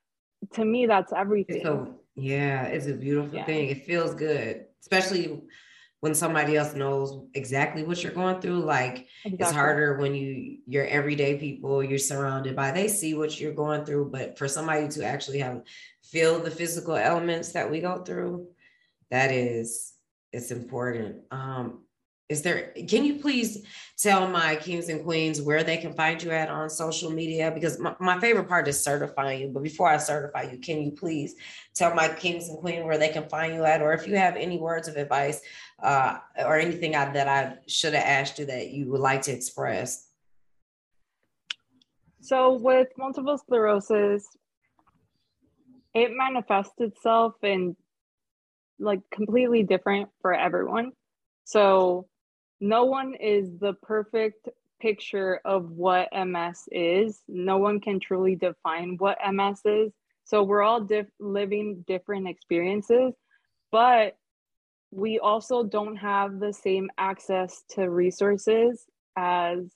to 0.53 0.65
me 0.65 0.85
that's 0.85 1.13
everything. 1.13 1.61
So 1.63 1.95
yeah, 2.15 2.63
it's 2.63 2.87
a 2.87 2.93
beautiful 2.93 3.37
yeah. 3.37 3.45
thing. 3.45 3.69
It 3.69 3.85
feels 3.85 4.13
good, 4.13 4.65
especially 4.81 5.41
when 6.01 6.15
somebody 6.15 6.57
else 6.57 6.73
knows 6.73 7.27
exactly 7.35 7.83
what 7.83 8.03
you're 8.03 8.11
going 8.11 8.41
through. 8.41 8.59
Like 8.63 9.07
exactly. 9.23 9.37
it's 9.39 9.51
harder 9.51 9.97
when 9.97 10.15
you 10.15 10.57
your 10.67 10.85
everyday 10.85 11.37
people 11.37 11.83
you're 11.83 11.99
surrounded 11.99 12.55
by, 12.55 12.71
they 12.71 12.87
see 12.87 13.13
what 13.13 13.39
you're 13.39 13.53
going 13.53 13.85
through. 13.85 14.09
But 14.11 14.37
for 14.37 14.47
somebody 14.47 14.87
to 14.89 15.05
actually 15.05 15.39
have 15.39 15.61
feel 16.03 16.39
the 16.39 16.51
physical 16.51 16.95
elements 16.95 17.53
that 17.53 17.69
we 17.69 17.79
go 17.79 18.03
through, 18.03 18.47
that 19.11 19.31
is 19.31 19.93
it's 20.33 20.51
important. 20.51 21.17
Um, 21.29 21.83
is 22.31 22.41
there 22.41 22.73
can 22.87 23.03
you 23.05 23.19
please 23.19 23.65
tell 23.97 24.27
my 24.27 24.55
kings 24.55 24.89
and 24.89 25.03
queens 25.03 25.41
where 25.41 25.63
they 25.63 25.77
can 25.77 25.93
find 25.93 26.21
you 26.23 26.31
at 26.31 26.49
on 26.49 26.69
social 26.69 27.11
media? 27.11 27.51
Because 27.51 27.79
my, 27.79 27.95
my, 27.99 28.19
favorite 28.19 28.47
part 28.47 28.67
is 28.67 28.81
certifying 28.81 29.41
you 29.41 29.47
but 29.49 29.63
before 29.63 29.89
i 29.89 29.97
certify 29.97 30.43
you 30.43 30.57
can 30.57 30.81
you 30.81 30.91
please 30.91 31.35
tell 31.75 31.93
my 31.93 32.07
kings 32.07 32.49
and 32.49 32.57
queens 32.57 32.83
where 32.85 32.97
they 32.97 33.09
can 33.09 33.27
find 33.29 33.53
you 33.53 33.63
at? 33.65 33.81
Or 33.81 33.93
if 33.93 34.07
you 34.07 34.15
have 34.15 34.35
any 34.35 34.57
words 34.57 34.87
of 34.87 34.95
advice 34.97 35.41
uh, 35.81 36.17
or 36.37 36.57
anything 36.57 36.95
I, 36.95 37.11
that 37.11 37.27
i 37.27 37.57
should 37.67 37.93
have 37.93 38.05
asked 38.05 38.39
you 38.39 38.45
that 38.45 38.69
you 38.69 38.89
would 38.89 39.01
like 39.01 39.21
to 39.23 39.31
express? 39.31 40.07
So 42.21 42.53
with 42.53 42.87
multiple 42.97 43.37
sclerosis 43.37 44.25
it 45.93 46.11
manifests 46.13 46.79
itself 46.79 47.33
in 47.43 47.75
like 48.79 49.01
completely 49.11 49.63
different 49.63 50.09
for 50.21 50.33
everyone. 50.33 50.91
So 51.43 52.07
no 52.61 52.85
one 52.85 53.15
is 53.15 53.57
the 53.59 53.73
perfect 53.73 54.47
picture 54.79 55.41
of 55.43 55.71
what 55.71 56.09
MS 56.13 56.69
is. 56.71 57.21
No 57.27 57.57
one 57.57 57.79
can 57.81 57.99
truly 57.99 58.35
define 58.35 58.95
what 58.97 59.17
MS 59.27 59.61
is. 59.65 59.91
So 60.23 60.43
we're 60.43 60.61
all 60.61 60.81
diff- 60.81 61.07
living 61.19 61.83
different 61.87 62.27
experiences, 62.27 63.13
but 63.71 64.15
we 64.91 65.19
also 65.19 65.63
don't 65.63 65.95
have 65.97 66.39
the 66.39 66.53
same 66.53 66.89
access 66.97 67.63
to 67.69 67.89
resources 67.89 68.85
as 69.15 69.71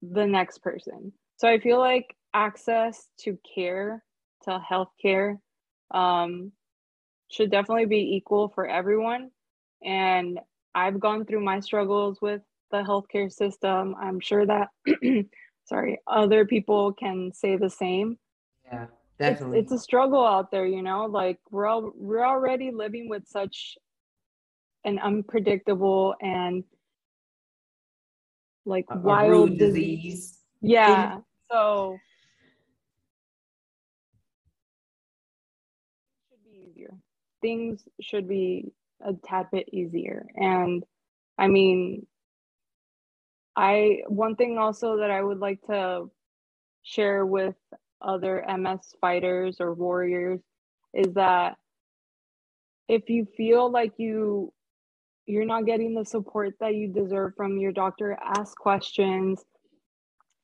the 0.00 0.26
next 0.26 0.62
person. 0.62 1.12
So 1.36 1.48
I 1.48 1.58
feel 1.58 1.78
like 1.78 2.16
access 2.32 3.06
to 3.20 3.38
care, 3.54 4.02
to 4.44 4.58
healthcare, 4.70 5.38
um, 5.90 6.52
should 7.30 7.50
definitely 7.50 7.86
be 7.86 8.16
equal 8.16 8.48
for 8.48 8.66
everyone. 8.66 9.30
And 9.82 10.38
I've 10.74 11.00
gone 11.00 11.24
through 11.24 11.44
my 11.44 11.60
struggles 11.60 12.20
with 12.20 12.42
the 12.70 12.78
healthcare 12.78 13.30
system. 13.30 13.94
I'm 14.00 14.20
sure 14.20 14.46
that, 14.46 14.68
sorry, 15.64 16.00
other 16.06 16.46
people 16.46 16.92
can 16.92 17.32
say 17.34 17.56
the 17.56 17.70
same. 17.70 18.18
Yeah, 18.64 18.86
definitely. 19.18 19.58
It's, 19.58 19.72
it's, 19.72 19.82
a 19.82 19.84
struggle 19.84 20.24
out 20.24 20.50
there, 20.50 20.66
you 20.66 20.82
know. 20.82 21.04
Like 21.04 21.38
we're 21.50 21.66
all 21.66 21.92
we're 21.94 22.24
already 22.24 22.70
living 22.70 23.08
with 23.08 23.26
such 23.26 23.76
an 24.84 24.98
unpredictable 24.98 26.14
and 26.20 26.64
like 28.64 28.86
a, 28.90 28.98
wild 28.98 29.50
a 29.50 29.56
disease. 29.56 30.02
disease. 30.02 30.38
Yeah. 30.60 31.18
So 31.50 31.98
should 36.30 36.44
be 36.44 36.70
easier. 36.70 36.94
Things 37.42 37.84
should 38.00 38.26
be 38.26 38.72
a 39.04 39.12
tad 39.26 39.46
bit 39.52 39.68
easier. 39.72 40.26
And 40.36 40.84
I 41.38 41.48
mean, 41.48 42.06
I 43.56 44.00
one 44.08 44.36
thing 44.36 44.58
also 44.58 44.98
that 44.98 45.10
I 45.10 45.22
would 45.22 45.38
like 45.38 45.60
to 45.66 46.10
share 46.82 47.26
with 47.26 47.54
other 48.00 48.44
MS 48.48 48.94
fighters 49.00 49.56
or 49.60 49.74
warriors 49.74 50.40
is 50.94 51.14
that 51.14 51.56
if 52.88 53.08
you 53.08 53.26
feel 53.36 53.70
like 53.70 53.92
you 53.98 54.52
you're 55.26 55.44
not 55.44 55.66
getting 55.66 55.94
the 55.94 56.04
support 56.04 56.54
that 56.60 56.74
you 56.74 56.88
deserve 56.88 57.34
from 57.36 57.58
your 57.58 57.72
doctor, 57.72 58.18
ask 58.22 58.56
questions, 58.56 59.44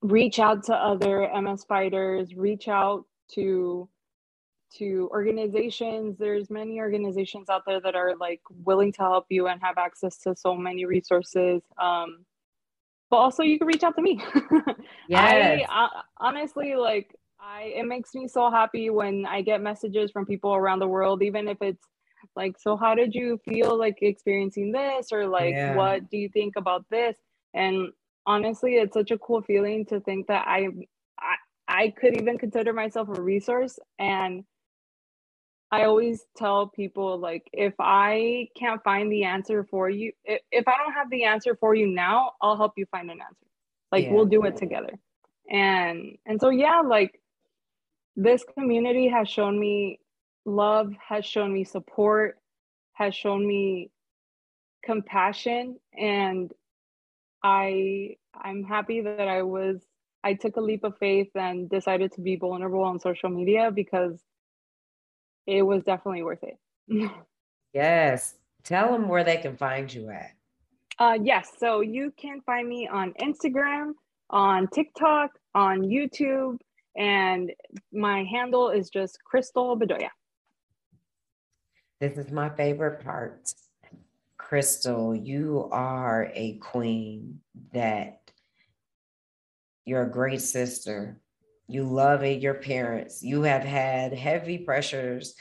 reach 0.02 0.38
out 0.38 0.64
to 0.64 0.74
other 0.74 1.28
MS 1.42 1.64
fighters, 1.64 2.34
reach 2.36 2.68
out 2.68 3.04
to 3.34 3.88
to 4.76 5.08
organizations 5.10 6.18
there's 6.18 6.50
many 6.50 6.78
organizations 6.78 7.48
out 7.48 7.62
there 7.66 7.80
that 7.80 7.94
are 7.94 8.14
like 8.20 8.40
willing 8.64 8.92
to 8.92 9.00
help 9.02 9.26
you 9.28 9.46
and 9.46 9.60
have 9.62 9.78
access 9.78 10.18
to 10.18 10.34
so 10.36 10.54
many 10.54 10.84
resources 10.84 11.62
um 11.80 12.24
but 13.10 13.16
also 13.16 13.42
you 13.42 13.58
can 13.58 13.66
reach 13.66 13.82
out 13.82 13.96
to 13.96 14.02
me 14.02 14.22
yes. 15.08 15.64
I, 15.66 15.66
I 15.68 16.02
honestly 16.18 16.74
like 16.74 17.14
i 17.40 17.72
it 17.74 17.86
makes 17.86 18.14
me 18.14 18.28
so 18.28 18.50
happy 18.50 18.90
when 18.90 19.24
i 19.26 19.40
get 19.40 19.62
messages 19.62 20.10
from 20.10 20.26
people 20.26 20.54
around 20.54 20.80
the 20.80 20.88
world 20.88 21.22
even 21.22 21.48
if 21.48 21.58
it's 21.60 21.86
like 22.36 22.58
so 22.58 22.76
how 22.76 22.94
did 22.94 23.14
you 23.14 23.38
feel 23.48 23.78
like 23.78 23.98
experiencing 24.02 24.72
this 24.72 25.08
or 25.12 25.26
like 25.26 25.54
yeah. 25.54 25.74
what 25.74 26.10
do 26.10 26.16
you 26.16 26.28
think 26.28 26.54
about 26.56 26.84
this 26.90 27.16
and 27.54 27.88
honestly 28.26 28.74
it's 28.74 28.94
such 28.94 29.10
a 29.10 29.18
cool 29.18 29.40
feeling 29.42 29.84
to 29.86 30.00
think 30.00 30.26
that 30.26 30.44
i 30.46 30.68
i, 31.18 31.34
I 31.68 31.88
could 31.90 32.20
even 32.20 32.38
consider 32.38 32.72
myself 32.72 33.08
a 33.08 33.20
resource 33.20 33.78
and 33.98 34.44
I 35.70 35.84
always 35.84 36.24
tell 36.36 36.68
people 36.68 37.18
like 37.18 37.48
if 37.52 37.74
I 37.78 38.48
can't 38.56 38.82
find 38.82 39.12
the 39.12 39.24
answer 39.24 39.64
for 39.64 39.90
you, 39.90 40.12
if, 40.24 40.40
if 40.50 40.66
I 40.66 40.76
don't 40.78 40.94
have 40.94 41.10
the 41.10 41.24
answer 41.24 41.56
for 41.56 41.74
you 41.74 41.86
now, 41.86 42.32
I'll 42.40 42.56
help 42.56 42.72
you 42.76 42.86
find 42.90 43.10
an 43.10 43.20
answer. 43.20 43.46
Like 43.92 44.04
yeah. 44.04 44.12
we'll 44.12 44.26
do 44.26 44.44
it 44.44 44.56
together. 44.56 44.98
And 45.50 46.16
and 46.26 46.40
so 46.40 46.50
yeah, 46.50 46.80
like 46.80 47.20
this 48.16 48.44
community 48.56 49.08
has 49.08 49.28
shown 49.28 49.58
me 49.58 50.00
love, 50.44 50.92
has 51.06 51.26
shown 51.26 51.52
me 51.52 51.64
support, 51.64 52.38
has 52.94 53.14
shown 53.14 53.46
me 53.46 53.90
compassion 54.84 55.78
and 55.96 56.52
I 57.42 58.16
I'm 58.34 58.64
happy 58.64 59.00
that 59.02 59.28
I 59.28 59.42
was 59.42 59.82
I 60.24 60.34
took 60.34 60.56
a 60.56 60.60
leap 60.60 60.84
of 60.84 60.98
faith 60.98 61.28
and 61.34 61.68
decided 61.68 62.12
to 62.12 62.20
be 62.20 62.36
vulnerable 62.36 62.82
on 62.82 62.98
social 62.98 63.28
media 63.28 63.70
because 63.70 64.18
it 65.48 65.62
was 65.62 65.82
definitely 65.82 66.22
worth 66.22 66.42
it. 66.42 66.58
yes. 67.72 68.34
Tell 68.64 68.92
them 68.92 69.08
where 69.08 69.24
they 69.24 69.38
can 69.38 69.56
find 69.56 69.92
you 69.92 70.10
at. 70.10 70.32
Uh, 70.98 71.18
yes. 71.20 71.52
So 71.58 71.80
you 71.80 72.12
can 72.20 72.42
find 72.42 72.68
me 72.68 72.86
on 72.86 73.14
Instagram, 73.14 73.92
on 74.28 74.68
TikTok, 74.68 75.30
on 75.54 75.80
YouTube, 75.80 76.58
and 76.96 77.50
my 77.92 78.24
handle 78.24 78.68
is 78.68 78.90
just 78.90 79.18
Crystal 79.24 79.78
Bedoya. 79.78 80.10
This 81.98 82.18
is 82.18 82.30
my 82.30 82.50
favorite 82.50 83.02
part. 83.02 83.50
Crystal, 84.36 85.14
you 85.14 85.68
are 85.72 86.30
a 86.34 86.58
queen 86.58 87.40
that 87.72 88.20
you're 89.86 90.02
a 90.02 90.10
great 90.10 90.42
sister 90.42 91.20
you 91.68 91.84
love 91.84 92.24
your 92.24 92.54
parents. 92.54 93.22
You 93.22 93.42
have 93.42 93.62
had 93.62 94.14
heavy 94.14 94.56
pressures, 94.56 95.34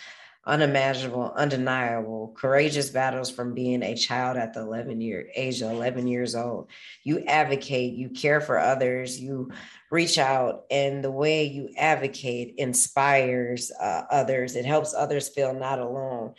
unimaginable, 0.46 1.32
undeniable, 1.36 2.34
courageous 2.38 2.90
battles 2.90 3.32
from 3.32 3.54
being 3.54 3.82
a 3.82 3.96
child 3.96 4.36
at 4.36 4.54
the 4.54 4.60
11 4.60 5.00
year 5.00 5.30
age 5.36 5.62
of 5.62 5.72
11 5.72 6.06
years 6.08 6.36
old. 6.36 6.68
You 7.04 7.24
advocate, 7.26 7.94
you 7.94 8.10
care 8.10 8.42
for 8.42 8.60
others, 8.60 9.20
you 9.20 9.52
reach 9.90 10.18
out, 10.18 10.66
and 10.70 11.02
the 11.02 11.12
way 11.12 11.46
you 11.46 11.70
advocate 11.78 12.56
inspires 12.58 13.72
uh, 13.72 14.04
others. 14.12 14.58
It 14.58 14.66
helps 14.66 14.94
others 14.94 15.30
feel 15.30 15.54
not 15.54 15.80
alone. 15.80 16.34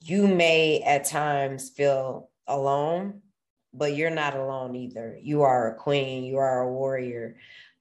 You 0.00 0.26
may 0.26 0.80
at 0.80 1.04
times 1.04 1.68
feel 1.68 2.30
alone, 2.46 3.20
but 3.74 3.94
you're 3.94 4.08
not 4.08 4.36
alone 4.36 4.74
either. 4.74 5.18
You 5.20 5.42
are 5.42 5.72
a 5.72 5.74
queen, 5.74 6.24
you 6.24 6.38
are 6.38 6.62
a 6.62 6.72
warrior 6.72 7.36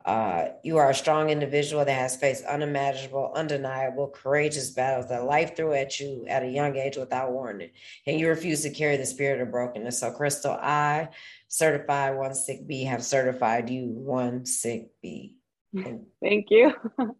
Uh, 0.05 0.49
you 0.61 0.77
are 0.77 0.91
a 0.91 0.95
strong 0.95 1.31
individual 1.31 1.83
that 1.83 1.97
has 1.97 2.15
faced 2.15 2.45
unimaginable, 2.45 3.33
undeniable, 3.35 4.07
courageous 4.09 4.69
battles 4.69 5.09
that 5.09 5.23
life 5.23 5.55
threw 5.55 5.73
at 5.73 5.99
you 5.99 6.23
at 6.27 6.43
a 6.43 6.47
young 6.47 6.77
age 6.77 6.95
without 6.95 7.31
warning, 7.31 7.71
and 8.05 8.19
you 8.19 8.27
refuse 8.27 8.61
to 8.61 8.69
carry 8.69 8.97
the 8.97 9.05
spirit 9.05 9.41
of 9.41 9.49
brokenness. 9.49 9.99
So, 9.99 10.11
Crystal, 10.11 10.53
I, 10.53 11.09
certified 11.47 12.15
one 12.15 12.35
sick 12.35 12.67
B, 12.67 12.83
have 12.83 13.03
certified 13.03 13.67
you 13.67 13.87
one 13.87 14.45
sick 14.45 14.89
B. 15.01 15.37
Thank 15.73 16.51
you. 16.51 16.71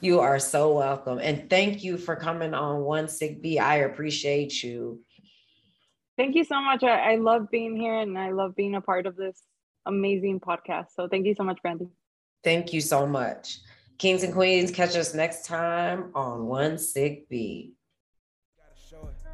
you 0.00 0.18
are 0.18 0.40
so 0.40 0.74
welcome, 0.74 1.20
and 1.22 1.48
thank 1.48 1.84
you 1.84 1.98
for 1.98 2.16
coming 2.16 2.52
on 2.52 2.80
One 2.80 3.06
Sick 3.06 3.40
B. 3.40 3.60
I 3.60 3.76
appreciate 3.76 4.62
you. 4.62 5.02
Thank 6.18 6.34
you 6.34 6.44
so 6.44 6.60
much. 6.60 6.82
I, 6.82 7.12
I 7.12 7.16
love 7.16 7.48
being 7.50 7.76
here, 7.76 7.96
and 7.98 8.18
I 8.18 8.32
love 8.32 8.56
being 8.56 8.74
a 8.74 8.80
part 8.80 9.06
of 9.06 9.14
this 9.14 9.40
amazing 9.86 10.40
podcast. 10.40 10.88
So 10.94 11.08
thank 11.08 11.26
you 11.26 11.34
so 11.34 11.44
much, 11.44 11.60
Brandy. 11.62 11.88
Thank 12.44 12.72
you 12.72 12.80
so 12.80 13.06
much. 13.06 13.58
Kings 13.98 14.22
and 14.22 14.32
Queens, 14.32 14.70
catch 14.70 14.94
us 14.94 15.14
next 15.14 15.46
time 15.46 16.10
on 16.14 16.46
One 16.46 16.78
Sick 16.78 17.28
Beat. 17.28 17.72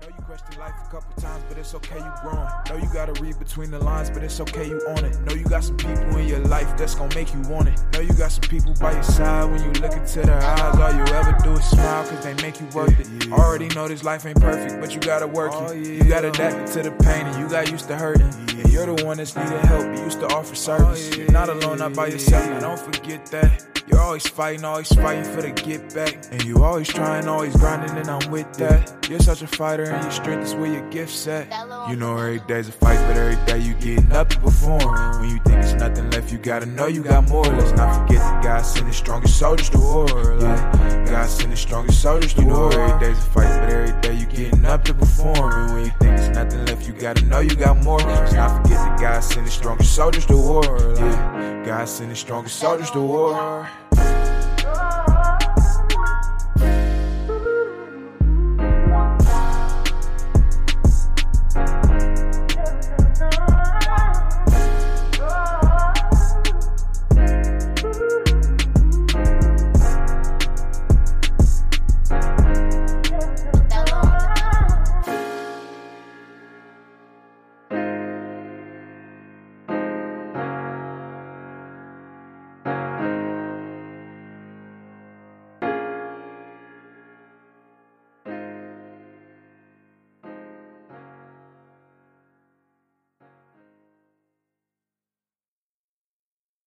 Know 0.03 0.09
you 0.09 0.25
question 0.25 0.59
life 0.59 0.75
a 0.85 0.91
couple 0.91 1.23
times, 1.23 1.45
but 1.49 1.57
it's 1.59 1.77
okay, 1.77 1.99
you 1.99 2.13
growing. 2.23 2.49
Know 2.69 2.77
you 2.77 2.93
gotta 2.93 3.13
read 3.23 3.39
between 3.39 3.71
the 3.71 3.79
lines, 3.79 4.11
but 4.11 4.25
it's 4.25 4.41
okay, 4.41 4.67
you 4.67 4.81
on 4.89 5.05
it. 5.05 5.17
Know 5.21 5.33
you 5.33 5.45
got 5.45 5.63
some 5.63 5.77
people 5.77 6.17
in 6.17 6.27
your 6.27 6.41
life 6.41 6.77
that's 6.77 6.97
gonna 6.97 7.15
make 7.15 7.33
you 7.33 7.41
want 7.43 7.69
it. 7.69 7.81
Know 7.93 8.01
you 8.01 8.13
got 8.15 8.33
some 8.33 8.49
people 8.51 8.75
by 8.81 8.95
your 8.95 9.05
side 9.05 9.49
when 9.49 9.63
you 9.63 9.71
look 9.81 9.93
into 9.93 10.23
their 10.23 10.43
eyes. 10.43 10.77
All 10.77 10.93
you 10.93 11.15
ever 11.15 11.37
do 11.45 11.53
is 11.53 11.65
smile, 11.67 12.05
cause 12.09 12.25
they 12.25 12.35
make 12.43 12.59
you 12.61 12.67
worth 12.75 12.99
it. 12.99 13.31
Already 13.31 13.69
know 13.77 13.87
this 13.87 14.03
life 14.03 14.27
ain't 14.27 14.41
perfect, 14.41 14.81
but 14.81 14.93
you 14.93 15.01
gotta 15.01 15.29
work 15.29 15.53
it. 15.53 15.57
Oh, 15.57 15.73
you 15.73 16.03
gotta 16.03 16.31
adapt 16.31 16.73
to 16.73 16.83
the 16.83 16.91
pain, 16.91 17.25
and 17.25 17.39
you 17.41 17.49
got 17.49 17.71
used 17.71 17.87
to 17.87 17.95
hurting. 17.95 18.27
And 18.59 18.73
you're 18.73 18.87
the 18.87 19.05
one 19.05 19.19
that's 19.19 19.37
needed 19.37 19.53
help, 19.67 19.85
you 19.85 20.03
used 20.03 20.19
to 20.19 20.27
offer 20.35 20.57
service. 20.57 21.11
Oh, 21.13 21.17
you're 21.17 21.31
not 21.31 21.49
alone, 21.49 21.79
not 21.79 21.95
by 21.95 22.09
yourself, 22.09 22.45
now 22.51 22.59
don't 22.59 22.81
forget 22.81 23.25
that. 23.27 23.82
Always 24.03 24.27
fighting, 24.27 24.65
always 24.65 24.93
fighting 24.93 25.25
for 25.25 25.41
the 25.41 25.51
get 25.53 25.95
back. 25.95 26.27
And 26.31 26.45
you 26.45 26.63
always 26.63 26.89
trying, 26.89 27.29
always 27.29 27.57
grinding, 27.57 27.97
and 27.97 28.11
I'm 28.11 28.31
with 28.31 28.53
that. 28.55 29.09
You're 29.09 29.21
such 29.21 29.41
a 29.41 29.47
fighter, 29.47 29.85
and 29.85 30.03
your 30.03 30.11
strength 30.11 30.45
is 30.45 30.55
where 30.55 30.71
your 30.71 30.91
gift's 30.91 31.27
at. 31.29 31.47
You 31.89 31.97
know 31.97 32.19
every 32.19 32.41
day's 32.41 32.69
a 32.69 32.73
fight, 32.73 32.99
but 33.07 33.17
every 33.17 33.43
day 33.47 33.59
you 33.59 33.73
getting 33.75 34.13
up 34.13 34.29
to 34.31 34.41
perform. 34.41 35.21
When 35.21 35.31
you 35.31 35.37
think 35.45 35.63
there's 35.63 35.75
nothing 35.75 36.11
left, 36.11 36.31
you 36.31 36.39
gotta 36.39 36.67
know 36.67 36.87
you 36.87 37.03
got 37.03 37.29
more. 37.31 37.45
Let's 37.45 37.73
not 37.73 37.95
forget 38.01 38.21
that 38.21 38.43
God 38.43 38.63
sent 38.63 38.87
the 38.87 38.93
strongest 38.93 39.39
soldiers 39.39 39.71
to 39.71 39.79
war. 39.79 40.07
Like, 40.07 41.07
God 41.07 41.29
sent 41.29 41.51
the 41.51 41.57
strongest 41.57 42.03
soldiers 42.03 42.35
to 42.35 42.45
war. 42.45 42.73
Every 42.73 43.07
day's 43.07 43.19
a 43.19 43.23
fight, 43.31 43.61
but 43.61 43.71
every 43.71 44.01
day 44.03 44.15
you 44.15 44.27
getting 44.27 44.65
up 44.67 44.85
to 44.85 44.95
perform. 44.95 45.53
And 45.53 45.73
when 45.73 45.85
you 45.87 45.93
think 46.01 46.17
there's 46.19 46.37
nothing 46.37 46.67
left, 46.67 46.87
you 46.87 46.93
gotta 46.93 47.25
know 47.25 47.41
you 47.41 47.55
got 47.55 47.83
more. 47.83 47.99
Let's 47.99 48.35
not 48.35 48.63
forget 48.63 48.77
that 48.77 49.01
God 49.01 49.21
sent 49.21 49.47
the 49.47 49.53
strongest 49.53 49.95
soldiers 49.95 50.27
to 50.27 50.37
war. 50.37 50.63
Like, 50.63 51.65
God 51.65 51.89
sent 51.89 52.11
the 52.11 52.17
strongest 52.17 52.57
soldiers 52.57 52.91
to 52.91 53.01
war. 53.01 53.69